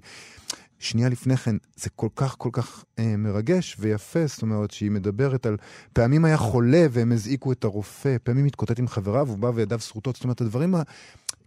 שנייה 0.80 1.08
לפני 1.08 1.36
כן, 1.36 1.56
זה 1.76 1.90
כל 1.90 2.08
כך 2.16 2.34
כל 2.38 2.48
כך 2.52 2.84
אה, 2.98 3.16
מרגש 3.16 3.76
ויפה, 3.78 4.26
זאת 4.26 4.42
אומרת 4.42 4.70
שהיא 4.70 4.90
מדברת 4.90 5.46
על 5.46 5.56
פעמים 5.92 6.24
היה 6.24 6.36
חולה 6.36 6.86
והם 6.90 7.12
הזעיקו 7.12 7.52
את 7.52 7.64
הרופא, 7.64 8.16
פעמים 8.22 8.44
התקוטט 8.44 8.78
עם 8.78 8.88
חבריו, 8.88 9.28
הוא 9.28 9.38
בא 9.38 9.50
וידיו 9.54 9.80
שרוטות, 9.80 10.14
זאת 10.14 10.24
אומרת, 10.24 10.40
הדברים 10.40 10.74
ה... 10.74 10.82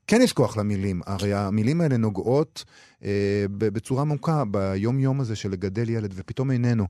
כן 0.08 0.22
יש 0.22 0.34
כוח 0.34 0.58
למילים, 0.58 1.02
הרי 1.06 1.34
המילים 1.34 1.82
האלה 1.82 1.98
נוגעות 1.98 2.66
אה, 3.04 3.46
בצורה 3.50 4.02
עמוקה 4.02 4.44
ביום-יום 4.46 5.22
הזה 5.22 5.36
של 5.36 5.52
לגדל 5.52 5.90
ילד, 5.90 6.14
ופתאום 6.16 6.52
איננו. 6.52 6.88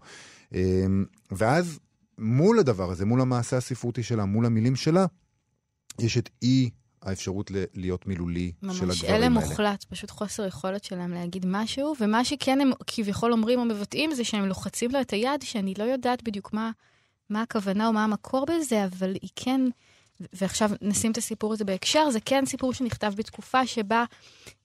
אה, 0.53 0.85
ואז 1.31 1.79
מול 2.17 2.59
הדבר 2.59 2.91
הזה, 2.91 3.05
מול 3.05 3.21
המעשה 3.21 3.57
הספרותי 3.57 4.03
שלה, 4.03 4.25
מול 4.25 4.45
המילים 4.45 4.75
שלה, 4.75 5.05
יש 5.99 6.17
את 6.17 6.29
אי 6.41 6.69
האפשרות 7.03 7.51
להיות 7.73 8.07
מילולי 8.07 8.51
של 8.61 8.67
הדברים 8.67 8.81
האלה. 8.81 8.87
ממש, 8.87 9.03
אלה 9.03 9.29
מוחלט, 9.29 9.83
פשוט 9.83 10.11
חוסר 10.11 10.45
יכולת 10.45 10.83
שלהם 10.83 11.13
להגיד 11.13 11.45
משהו, 11.47 11.93
ומה 11.99 12.25
שכן 12.25 12.61
הם 12.61 12.71
כביכול 12.87 13.33
אומרים 13.33 13.59
או 13.59 13.65
מבטאים 13.65 14.13
זה 14.13 14.23
שהם 14.23 14.45
לוחצים 14.45 14.91
לו 14.91 15.01
את 15.01 15.11
היד, 15.11 15.41
שאני 15.41 15.73
לא 15.77 15.83
יודעת 15.83 16.23
בדיוק 16.23 16.53
מה, 16.53 16.71
מה 17.29 17.41
הכוונה 17.41 17.87
או 17.87 17.93
מה 17.93 18.03
המקור 18.03 18.45
בזה, 18.45 18.85
אבל 18.85 19.13
היא 19.21 19.29
כן, 19.35 19.61
ועכשיו 20.33 20.71
נשים 20.81 21.11
את 21.11 21.17
הסיפור 21.17 21.53
הזה 21.53 21.63
בהקשר, 21.63 22.09
זה 22.11 22.19
כן 22.19 22.45
סיפור 22.45 22.73
שנכתב 22.73 23.13
בתקופה 23.17 23.67
שבה 23.67 24.05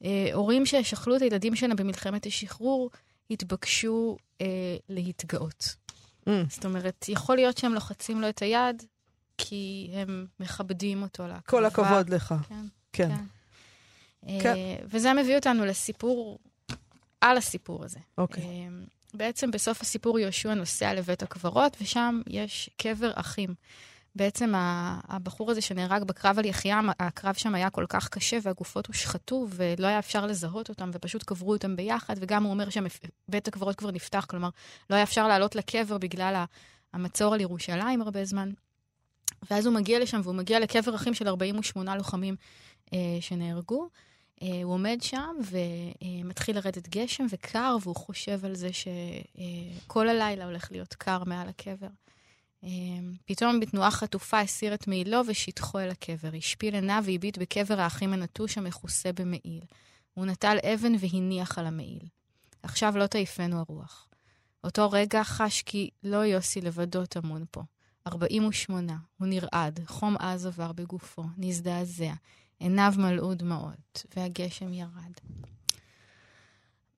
אה, 0.05 0.31
הורים 0.33 0.66
ששכלו 0.66 1.16
את 1.16 1.22
הילדים 1.22 1.57
שלהם 1.57 1.77
במלחמת 1.77 2.27
השחרור, 2.27 2.90
התבקשו 3.31 4.16
אה, 4.40 4.46
להתגאות. 4.88 5.77
Mm. 6.29 6.31
זאת 6.51 6.64
אומרת, 6.64 7.05
יכול 7.09 7.37
להיות 7.37 7.59
שהם 7.59 7.74
לוחצים 7.74 8.20
לו 8.20 8.29
את 8.29 8.42
היד, 8.42 8.83
כי 9.38 9.90
הם 9.92 10.27
מכבדים 10.40 11.03
אותו 11.03 11.22
להקרבה. 11.27 11.42
כל 11.46 11.64
הכבוד 11.64 12.11
לך. 12.11 12.35
כן. 12.48 12.55
כן. 12.92 13.09
כן. 13.09 14.40
כן. 14.42 14.55
Uh, 14.55 14.85
וזה 14.90 15.12
מביא 15.12 15.37
אותנו 15.37 15.64
לסיפור, 15.64 16.38
על 17.20 17.37
הסיפור 17.37 17.85
הזה. 17.85 17.98
אוקיי. 18.18 18.44
Uh, 18.44 18.88
בעצם 19.14 19.51
בסוף 19.51 19.81
הסיפור 19.83 20.18
יהושע 20.18 20.55
נוסע 20.55 20.94
לבית 20.94 21.22
הקברות, 21.22 21.77
ושם 21.81 22.20
יש 22.27 22.70
קבר 22.77 23.11
אחים. 23.14 23.55
בעצם 24.14 24.53
הבחור 25.09 25.51
הזה 25.51 25.61
שנהרג 25.61 26.03
בקרב 26.03 26.38
על 26.38 26.44
יחיעם, 26.44 26.90
הקרב 27.01 27.35
שם 27.35 27.55
היה 27.55 27.70
כל 27.70 27.87
כך 27.88 28.09
קשה 28.09 28.38
והגופות 28.42 28.87
הושחתו 28.87 29.46
ולא 29.51 29.87
היה 29.87 29.98
אפשר 29.98 30.27
לזהות 30.27 30.68
אותם 30.68 30.90
ופשוט 30.92 31.22
קברו 31.22 31.53
אותם 31.53 31.77
ביחד, 31.77 32.14
וגם 32.20 32.44
הוא 32.44 32.51
אומר 32.51 32.68
שבית 32.70 33.48
הקברות 33.48 33.77
כבר 33.77 33.90
נפתח, 33.90 34.27
כלומר, 34.29 34.48
לא 34.90 34.94
היה 34.94 35.03
אפשר 35.03 35.29
לעלות 35.29 35.57
לקבר 35.57 35.98
בגלל 35.98 36.44
המצור 36.92 37.35
על 37.35 37.40
ירושלים 37.40 38.03
הרבה 38.03 38.24
זמן. 38.24 38.51
ואז 39.51 39.67
הוא 39.67 39.75
מגיע 39.75 40.01
לשם, 40.01 40.21
והוא 40.25 40.35
מגיע 40.35 40.61
לקבר 40.61 40.95
אחים 40.95 41.14
של 41.14 41.29
48 41.29 41.97
לוחמים 41.97 42.37
אה, 42.93 42.99
שנהרגו. 43.20 43.89
אה, 44.43 44.61
הוא 44.62 44.72
עומד 44.74 44.99
שם 45.03 45.37
ומתחיל 45.51 46.57
לרדת 46.57 46.89
גשם 46.89 47.26
וקר, 47.31 47.76
והוא 47.83 47.97
חושב 47.97 48.45
על 48.45 48.55
זה 48.55 48.68
שכל 48.72 50.09
אה, 50.09 50.14
הלילה 50.14 50.45
הולך 50.45 50.72
להיות 50.72 50.95
קר 50.95 51.24
מעל 51.24 51.49
הקבר. 51.49 51.89
אה, 52.64 52.68
פתאום 53.24 53.61
בתנועה 53.61 53.91
חטופה 53.91 54.41
הסיר 54.41 54.74
את 54.74 54.87
מעילו 54.87 55.20
ושטחו 55.26 55.79
אל 55.79 55.91
הקבר. 55.91 56.31
השפיל 56.39 56.74
עיניו 56.74 57.03
והביט 57.07 57.39
בקבר 57.39 57.81
האחים 57.81 58.12
הנטוש 58.12 58.59
המכוסה 58.59 59.12
במעיל. 59.12 59.61
הוא 60.14 60.26
נטל 60.26 60.57
אבן 60.74 60.93
והניח 61.01 61.59
על 61.59 61.66
המעיל. 61.66 62.03
עכשיו 62.62 62.99
לא 62.99 63.07
תעיפנו 63.07 63.59
הרוח. 63.59 64.09
אותו 64.64 64.91
רגע 64.91 65.24
חש 65.24 65.62
כי 65.62 65.91
לא 66.03 66.16
יוסי 66.16 66.61
לבדו 66.61 67.07
טמון 67.07 67.45
פה. 67.51 67.62
48, 68.09 68.97
הוא 69.19 69.29
נרעד, 69.29 69.81
חום 69.87 70.17
עז 70.19 70.47
עבר 70.47 70.73
בגופו, 70.73 71.25
נזדעזע, 71.37 72.13
עיניו 72.59 72.93
מלאו 72.99 73.35
דמעות, 73.35 74.07
והגשם 74.17 74.73
ירד. 74.73 75.13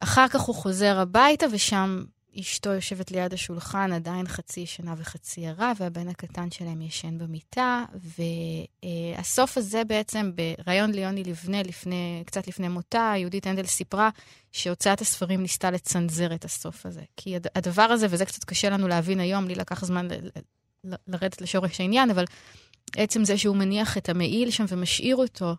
אחר 0.01 0.29
כך 0.29 0.41
הוא 0.41 0.55
חוזר 0.55 0.99
הביתה, 0.99 1.47
ושם 1.53 2.05
אשתו 2.41 2.71
יושבת 2.71 3.11
ליד 3.11 3.33
השולחן, 3.33 3.93
עדיין 3.93 4.29
חצי 4.29 4.61
ישנה 4.61 4.95
וחצי 4.97 5.47
ערה, 5.47 5.73
והבן 5.77 6.09
הקטן 6.09 6.51
שלהם 6.51 6.83
ישן 6.83 7.19
במיטה. 7.19 7.85
והסוף 7.95 9.59
הזה 9.59 9.85
בעצם, 9.85 10.33
בריאיון 10.35 10.91
ליוני 10.91 11.25
לבנה, 11.25 11.63
לפני, 11.63 12.23
קצת 12.27 12.49
לפני 12.49 12.69
מותה, 12.69 13.13
יהודית 13.17 13.47
הנדל 13.47 13.67
סיפרה 13.67 14.11
שהוצאת 14.53 15.01
הספרים 15.01 15.43
ניסתה 15.43 15.71
לצנזר 15.71 16.35
את 16.35 16.45
הסוף 16.45 16.87
הזה. 16.87 17.03
כי 17.17 17.37
הדבר 17.55 17.83
הזה, 17.83 18.07
וזה 18.11 18.25
קצת 18.25 18.45
קשה 18.45 18.71
לנו 18.71 18.89
להבין 18.89 19.21
היום, 19.21 19.49
לי 19.49 19.55
לקח 19.55 19.85
זמן 19.85 20.09
לרדת 20.85 21.41
לשורש 21.41 21.81
העניין, 21.81 22.11
אבל 22.11 22.25
עצם 22.97 23.25
זה 23.25 23.39
שהוא 23.39 23.57
מניח 23.57 23.99
את 23.99 24.09
המעיל 24.09 24.51
שם 24.51 24.65
ומשאיר 24.69 25.17
אותו, 25.17 25.55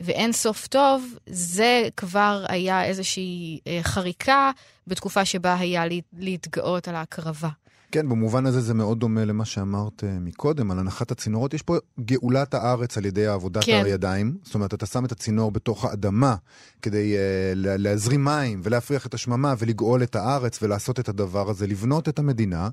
ואין 0.00 0.32
סוף 0.32 0.66
טוב, 0.66 1.18
זה 1.26 1.88
כבר 1.96 2.44
היה 2.48 2.84
איזושהי 2.84 3.60
אה, 3.66 3.78
חריקה 3.82 4.50
בתקופה 4.86 5.24
שבה 5.24 5.54
היה 5.54 5.84
להתגאות 6.12 6.88
על 6.88 6.94
ההקרבה. 6.94 7.48
כן, 7.92 8.08
במובן 8.08 8.46
הזה 8.46 8.60
זה 8.60 8.74
מאוד 8.74 9.00
דומה 9.00 9.24
למה 9.24 9.44
שאמרת 9.44 10.00
uh, 10.00 10.06
מקודם, 10.20 10.70
על 10.70 10.78
הנחת 10.78 11.10
הצינורות. 11.10 11.54
יש 11.54 11.62
פה 11.62 11.76
גאולת 12.00 12.54
הארץ 12.54 12.98
על 12.98 13.04
ידי 13.04 13.26
עבודת 13.26 13.64
כן. 13.64 13.82
הידיים. 13.84 14.36
זאת 14.42 14.54
אומרת, 14.54 14.74
אתה 14.74 14.86
שם 14.86 15.04
את 15.04 15.12
הצינור 15.12 15.50
בתוך 15.50 15.84
האדמה 15.84 16.36
כדי 16.82 17.14
uh, 17.14 17.18
להזרים 17.54 18.24
מים 18.24 18.60
ולהפריח 18.64 19.06
את 19.06 19.14
השממה 19.14 19.54
ולגאול 19.58 20.02
את 20.02 20.16
הארץ 20.16 20.62
ולעשות 20.62 21.00
את 21.00 21.08
הדבר 21.08 21.50
הזה, 21.50 21.66
לבנות 21.66 22.08
את 22.08 22.18
המדינה, 22.18 22.68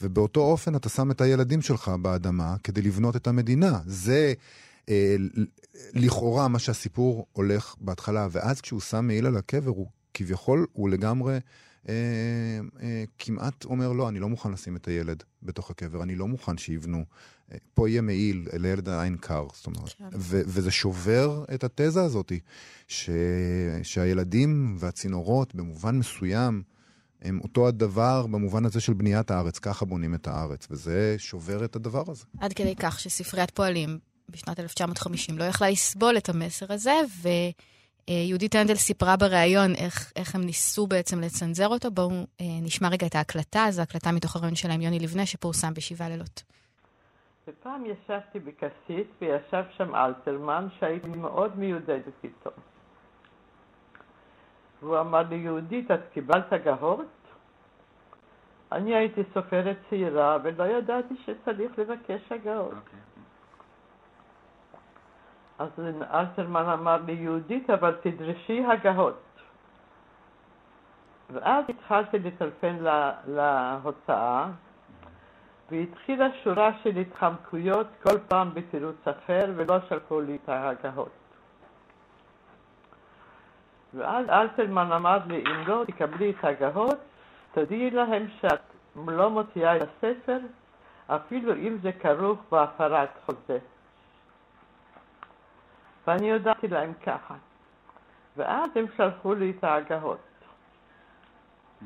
ובאותו 0.00 0.40
אופן 0.40 0.76
אתה 0.76 0.88
שם 0.88 1.10
את 1.10 1.20
הילדים 1.20 1.62
שלך 1.62 1.88
באדמה 2.02 2.56
כדי 2.64 2.82
לבנות 2.82 3.16
את 3.16 3.26
המדינה. 3.26 3.78
זה... 3.86 4.32
אה, 4.88 5.16
לכאורה 5.94 6.48
מה 6.48 6.58
שהסיפור 6.58 7.26
הולך 7.32 7.74
בהתחלה, 7.80 8.28
ואז 8.30 8.60
כשהוא 8.60 8.80
שם 8.80 9.06
מעיל 9.06 9.26
על 9.26 9.36
הקבר, 9.36 9.70
הוא 9.70 9.86
כביכול, 10.14 10.66
הוא 10.72 10.88
לגמרי 10.88 11.34
אה, 11.34 11.38
אה, 11.38 11.40
כמעט 13.18 13.64
אומר, 13.64 13.92
לא, 13.92 14.08
אני 14.08 14.18
לא 14.18 14.28
מוכן 14.28 14.52
לשים 14.52 14.76
את 14.76 14.88
הילד 14.88 15.22
בתוך 15.42 15.70
הקבר, 15.70 16.02
אני 16.02 16.14
לא 16.14 16.28
מוכן 16.28 16.58
שיבנו. 16.58 17.04
אה, 17.52 17.56
פה 17.74 17.88
יהיה 17.88 18.02
מעיל, 18.02 18.48
לילד 18.52 18.88
עין 18.88 19.16
קר, 19.16 19.46
זאת 19.54 19.66
אומרת. 19.66 19.92
כן. 19.98 20.04
ו- 20.14 20.42
וזה 20.46 20.70
שובר 20.70 21.44
את 21.54 21.64
התזה 21.64 22.02
הזאת, 22.02 22.32
ש- 22.88 23.10
שהילדים 23.82 24.76
והצינורות, 24.78 25.54
במובן 25.54 25.98
מסוים, 25.98 26.62
הם 27.22 27.40
אותו 27.44 27.68
הדבר 27.68 28.26
במובן 28.26 28.64
הזה 28.64 28.80
של 28.80 28.92
בניית 28.92 29.30
הארץ, 29.30 29.58
ככה 29.58 29.84
בונים 29.84 30.14
את 30.14 30.28
הארץ, 30.28 30.66
וזה 30.70 31.14
שובר 31.18 31.64
את 31.64 31.76
הדבר 31.76 32.04
הזה. 32.08 32.24
עד 32.38 32.52
כדי 32.52 32.76
כך 32.76 33.00
שספריית 33.00 33.50
פועלים 33.50 33.98
בשנת 34.28 34.60
1950 34.60 35.38
לא 35.38 35.44
יכלה 35.44 35.70
לסבול 35.70 36.16
את 36.16 36.28
המסר 36.28 36.72
הזה, 36.72 36.94
ויהודית 38.10 38.54
הנדל 38.54 38.74
סיפרה 38.74 39.16
בריאיון 39.16 39.74
איך, 39.74 40.12
איך 40.16 40.34
הם 40.34 40.40
ניסו 40.40 40.86
בעצם 40.86 41.20
לצנזר 41.20 41.68
אותו. 41.68 41.90
בואו 41.90 42.10
אה, 42.10 42.46
נשמע 42.62 42.88
רגע 42.88 43.06
את 43.06 43.14
ההקלטה, 43.14 43.66
זו 43.70 43.82
הקלטה 43.82 44.12
מתוך 44.12 44.36
הריאיון 44.36 44.54
שלהם, 44.54 44.80
יוני 44.80 44.98
לבנה, 44.98 45.26
שפורסם 45.26 45.74
בשבעה 45.74 46.08
לילות. 46.08 46.42
ופעם 47.48 47.84
ישבתי 47.86 48.38
בכסית 48.38 49.06
וישב 49.20 49.64
שם 49.76 49.94
אלתרמן 49.94 50.68
שהייתי 50.78 51.08
מאוד 51.08 51.58
מיודדת 51.58 52.24
איתו. 52.24 52.50
והוא 54.82 55.00
אמר 55.00 55.22
לי, 55.22 55.36
יהודית, 55.36 55.90
את 55.90 56.00
קיבלת 56.12 56.52
גהות? 56.64 57.06
אני 58.72 58.94
הייתי 58.94 59.20
סופרת 59.34 59.76
צעירה 59.90 60.38
ולא 60.42 60.64
ידעתי 60.64 61.14
שצריך 61.24 61.78
לבקש 61.78 62.32
הגהות. 62.32 62.72
Okay. 62.72 63.11
אז 65.62 65.68
אלתרמן 66.14 66.64
אמר 66.64 66.98
לי, 67.06 67.12
יהודית, 67.12 67.70
אבל 67.70 67.96
תדרשי 68.02 68.64
הגהות. 68.64 69.22
ואז 71.30 71.64
התחלתי 71.68 72.18
לטלפן 72.18 72.76
לה, 72.80 73.12
להוצאה, 73.26 74.46
והתחילה 75.70 76.26
שורה 76.44 76.70
של 76.82 76.96
התחמקויות, 76.96 77.86
כל 78.02 78.18
פעם 78.28 78.50
בתירוץ 78.54 79.08
אחר, 79.08 79.52
ולא 79.56 79.76
שלחו 79.88 80.20
לי 80.20 80.38
את 80.44 80.48
ההגהות. 80.48 81.12
ואז 83.94 84.28
אלתרמן 84.28 84.92
אמר 84.92 85.18
לי, 85.26 85.44
אם 85.46 85.68
לא 85.68 85.84
תקבלי 85.86 86.30
את 86.30 86.44
ההגהות, 86.44 86.98
תודיעי 87.52 87.90
להם 87.90 88.26
שאת 88.40 88.60
לא 89.06 89.30
מוציאה 89.30 89.76
את 89.76 89.82
הספר, 89.82 90.38
אפילו 91.06 91.54
אם 91.54 91.76
זה 91.82 91.92
כרוך 91.92 92.38
בהפרת 92.50 93.10
חוזה. 93.26 93.58
ואני 96.06 96.32
הודעתי 96.32 96.68
להם 96.68 96.92
ככה. 97.06 97.34
ואז 98.36 98.70
הם 98.74 98.86
שלחו 98.96 99.34
לי 99.34 99.52
את 99.58 99.64
ההגהות. 99.64 100.18
Mm. 101.82 101.84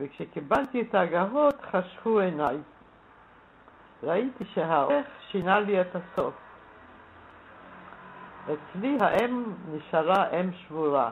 וכשקיבלתי 0.00 0.80
את 0.80 0.94
ההגהות 0.94 1.54
חשכו 1.70 2.20
עיניי. 2.20 2.56
ראיתי 4.02 4.44
שהעורך 4.44 5.06
שינה 5.30 5.60
לי 5.60 5.80
את 5.80 5.96
הסוף. 5.96 6.34
אצלי 8.44 8.98
האם 9.00 9.44
נשארה 9.72 10.30
אם 10.30 10.52
שבורה. 10.52 11.10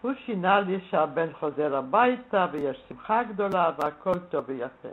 הוא 0.00 0.12
שינה 0.14 0.60
לי 0.60 0.80
שהבן 0.80 1.32
חוזר 1.32 1.76
הביתה 1.76 2.46
ויש 2.52 2.84
שמחה 2.88 3.22
גדולה 3.22 3.70
והכל 3.78 4.18
טוב 4.18 4.44
ויפה. 4.48 4.88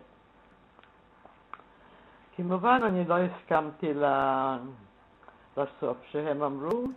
כמובן 2.35 2.79
אני 2.83 3.05
לא 3.05 3.15
הסכמתי 3.17 3.93
בסוף 5.57 5.97
שהם 6.11 6.43
אמרו, 6.43 6.87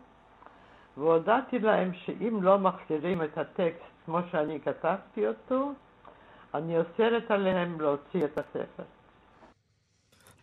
והודעתי 0.96 1.58
להם 1.58 1.92
שאם 2.04 2.42
לא 2.42 2.58
מחזירים 2.58 3.22
את 3.22 3.38
הטקסט 3.38 3.96
כמו 4.04 4.18
שאני 4.32 4.60
כתבתי 4.60 5.26
אותו, 5.26 5.72
אני 6.54 6.78
אוסרת 6.78 7.30
עליהם 7.30 7.80
להוציא 7.80 8.24
את 8.24 8.38
הספר. 8.38 8.82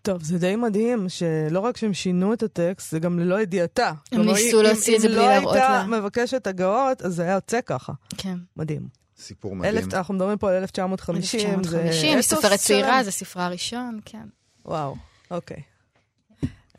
טוב, 0.02 0.24
זה 0.24 0.40
די 0.40 0.56
מדהים 0.56 1.10
שלא 1.10 1.60
רק 1.60 1.78
שהם 1.78 1.94
שינו 1.94 2.34
את 2.34 2.44
הטקסט, 2.44 2.92
זה 2.92 3.00
גם 3.00 3.20
ללא 3.20 3.42
ידיעתה. 3.42 3.92
הם 4.12 4.22
ניסו 4.22 4.62
להוציא 4.62 4.96
את 4.96 5.02
זה 5.02 5.08
בלי 5.08 5.18
להראות 5.18 5.56
לה. 5.56 5.84
אם 5.84 5.92
לא 5.92 5.96
הייתה 5.96 6.02
מבקשת 6.02 6.48
הגאות, 6.48 7.02
אז 7.02 7.16
זה 7.16 7.24
היה 7.24 7.34
יוצא 7.34 7.62
ככה. 7.62 7.94
כן. 8.18 8.36
מדהים. 8.58 8.88
סיפור 9.18 9.56
מדהים. 9.56 9.78
אלף, 9.78 9.94
אנחנו 9.94 10.14
מדברים 10.14 10.38
פה 10.38 10.50
על 10.50 10.56
1950. 10.56 11.60
1950, 11.60 12.16
היא 12.16 12.22
סופרת 12.22 12.60
צעירה, 12.60 13.04
זה 13.04 13.12
ספרה 13.12 13.48
ראשון, 13.48 14.00
כן. 14.06 14.28
וואו, 14.66 14.96
אוקיי. 15.32 15.73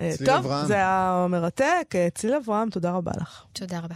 אה, 0.00 0.10
טוב, 0.18 0.28
אברהם. 0.28 0.66
זה 0.66 0.74
היה 0.74 1.26
מרתק. 1.30 1.92
אה, 1.94 2.08
צליל 2.14 2.34
אברהם, 2.34 2.70
תודה 2.70 2.90
רבה 2.90 3.12
לך. 3.20 3.44
תודה 3.52 3.78
רבה. 3.78 3.94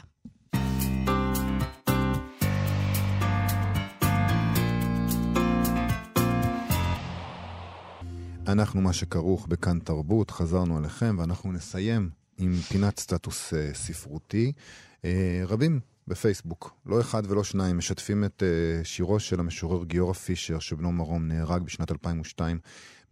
אנחנו 8.49 8.81
מה 8.81 8.93
שכרוך 8.93 9.47
בכאן 9.47 9.79
תרבות, 9.79 10.31
חזרנו 10.31 10.77
עליכם, 10.77 11.17
ואנחנו 11.19 11.53
נסיים 11.53 12.11
עם 12.39 12.55
פינת 12.69 12.99
סטטוס 12.99 13.53
uh, 13.53 13.57
ספרותי. 13.75 14.53
Uh, 14.97 15.05
רבים 15.47 15.81
בפייסבוק, 16.07 16.75
לא 16.87 17.01
אחד 17.01 17.23
ולא 17.29 17.45
שניים, 17.45 17.79
משתפים 17.79 18.25
את 18.25 18.43
uh, 18.43 18.85
שירו 18.85 19.21
של 19.21 19.41
המשורר 19.41 19.85
גיורא 19.85 20.13
פישר, 20.13 20.59
שבנו 20.59 20.93
מרום 20.93 21.29
נהרג 21.29 21.63
בשנת 21.63 21.91
2002 21.91 22.59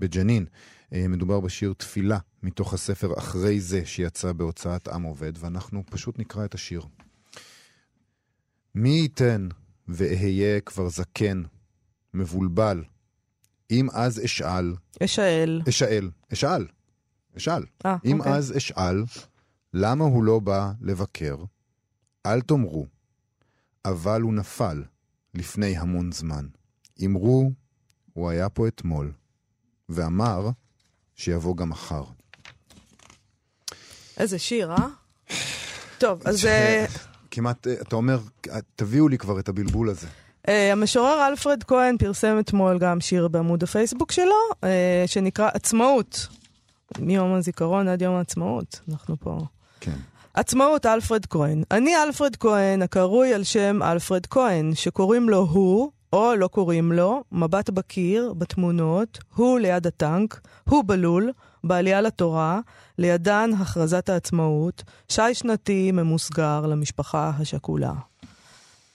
בג'נין. 0.00 0.46
אה, 0.92 1.08
מדובר 1.08 1.40
בשיר 1.40 1.72
תפילה 1.76 2.18
מתוך 2.42 2.74
הספר 2.74 3.18
אחרי 3.18 3.60
זה 3.60 3.86
שיצא 3.86 4.32
בהוצאת 4.32 4.88
עם 4.88 5.02
עובד, 5.02 5.32
ואנחנו 5.38 5.82
פשוט 5.90 6.18
נקרא 6.18 6.44
את 6.44 6.54
השיר. 6.54 6.82
מי 8.74 8.88
ייתן 8.88 9.48
ואהיה 9.88 10.60
כבר 10.60 10.88
זקן, 10.88 11.42
מבולבל, 12.14 12.84
אם 13.70 13.90
אז 13.92 14.24
אשאל... 14.24 14.74
אשאל. 15.02 15.62
אשאל. 15.68 16.10
אשאל. 16.32 16.66
אשאל. 17.36 17.62
아, 17.84 17.88
אם 18.04 18.18
אוקיי. 18.18 18.32
אז 18.32 18.56
אשאל, 18.56 19.04
למה 19.74 20.04
הוא 20.04 20.24
לא 20.24 20.38
בא 20.38 20.72
לבקר? 20.80 21.36
אל 22.26 22.40
תאמרו, 22.40 22.86
אבל 23.84 24.22
הוא 24.22 24.34
נפל 24.34 24.84
לפני 25.34 25.76
המון 25.76 26.12
זמן. 26.12 26.46
אמרו, 27.04 27.50
הוא 28.12 28.30
היה 28.30 28.48
פה 28.48 28.68
אתמול, 28.68 29.12
ואמר, 29.88 30.48
שיבוא 31.16 31.56
גם 31.56 31.68
מחר. 31.68 32.04
איזה 34.16 34.38
שיר, 34.38 34.72
אה? 34.72 34.86
טוב, 35.98 36.22
אז... 36.24 36.46
אה, 36.46 36.86
כמעט, 37.30 37.66
אה, 37.66 37.72
אתה 37.72 37.96
אומר, 37.96 38.18
תביאו 38.76 39.08
לי 39.08 39.18
כבר 39.18 39.38
את 39.38 39.48
הבלבול 39.48 39.88
הזה. 39.88 40.06
Uh, 40.46 40.50
המשורר 40.72 41.26
אלפרד 41.28 41.64
כהן 41.64 41.96
פרסם 41.98 42.36
אתמול 42.40 42.78
גם 42.78 43.00
שיר 43.00 43.28
בעמוד 43.28 43.62
הפייסבוק 43.62 44.12
שלו, 44.12 44.34
uh, 44.52 44.66
שנקרא 45.06 45.50
עצמאות. 45.54 46.26
מיום 46.98 47.32
הזיכרון 47.34 47.88
עד 47.88 48.02
יום 48.02 48.14
העצמאות, 48.14 48.80
אנחנו 48.88 49.16
פה. 49.20 49.38
כן. 49.80 49.96
עצמאות 50.34 50.86
אלפרד 50.86 51.26
כהן. 51.26 51.62
אני 51.70 51.96
אלפרד 51.96 52.36
כהן, 52.36 52.82
הקרוי 52.82 53.34
על 53.34 53.44
שם 53.44 53.82
אלפרד 53.82 54.26
כהן, 54.26 54.74
שקוראים 54.74 55.28
לו 55.28 55.38
הוא, 55.38 55.90
או 56.12 56.34
לא 56.34 56.48
קוראים 56.48 56.92
לו, 56.92 57.22
מבט 57.32 57.70
בקיר, 57.70 58.32
בתמונות, 58.38 59.18
הוא 59.34 59.58
ליד 59.58 59.86
הטנק, 59.86 60.40
הוא 60.68 60.84
בלול, 60.86 61.32
בעלייה 61.64 62.00
לתורה, 62.00 62.60
לידן 62.98 63.50
הכרזת 63.58 64.08
העצמאות, 64.08 64.82
שי 65.08 65.34
שנתי 65.34 65.92
ממוסגר 65.92 66.66
למשפחה 66.66 67.32
השכולה. 67.38 67.92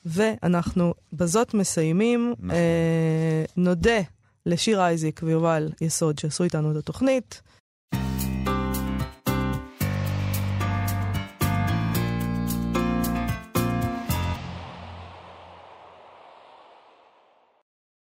ואנחנו 0.05 0.93
בזאת 1.14 1.53
מסיימים. 1.53 2.34
נכון. 2.38 2.51
אה, 2.51 3.45
נודה 3.57 3.99
לשיר 4.45 4.82
אייזיק 4.82 5.22
ויובל 5.24 5.70
יסוד 5.82 6.20
שעשו 6.20 6.43
איתנו 6.43 6.72
את 6.72 6.76
התוכנית. 6.76 7.41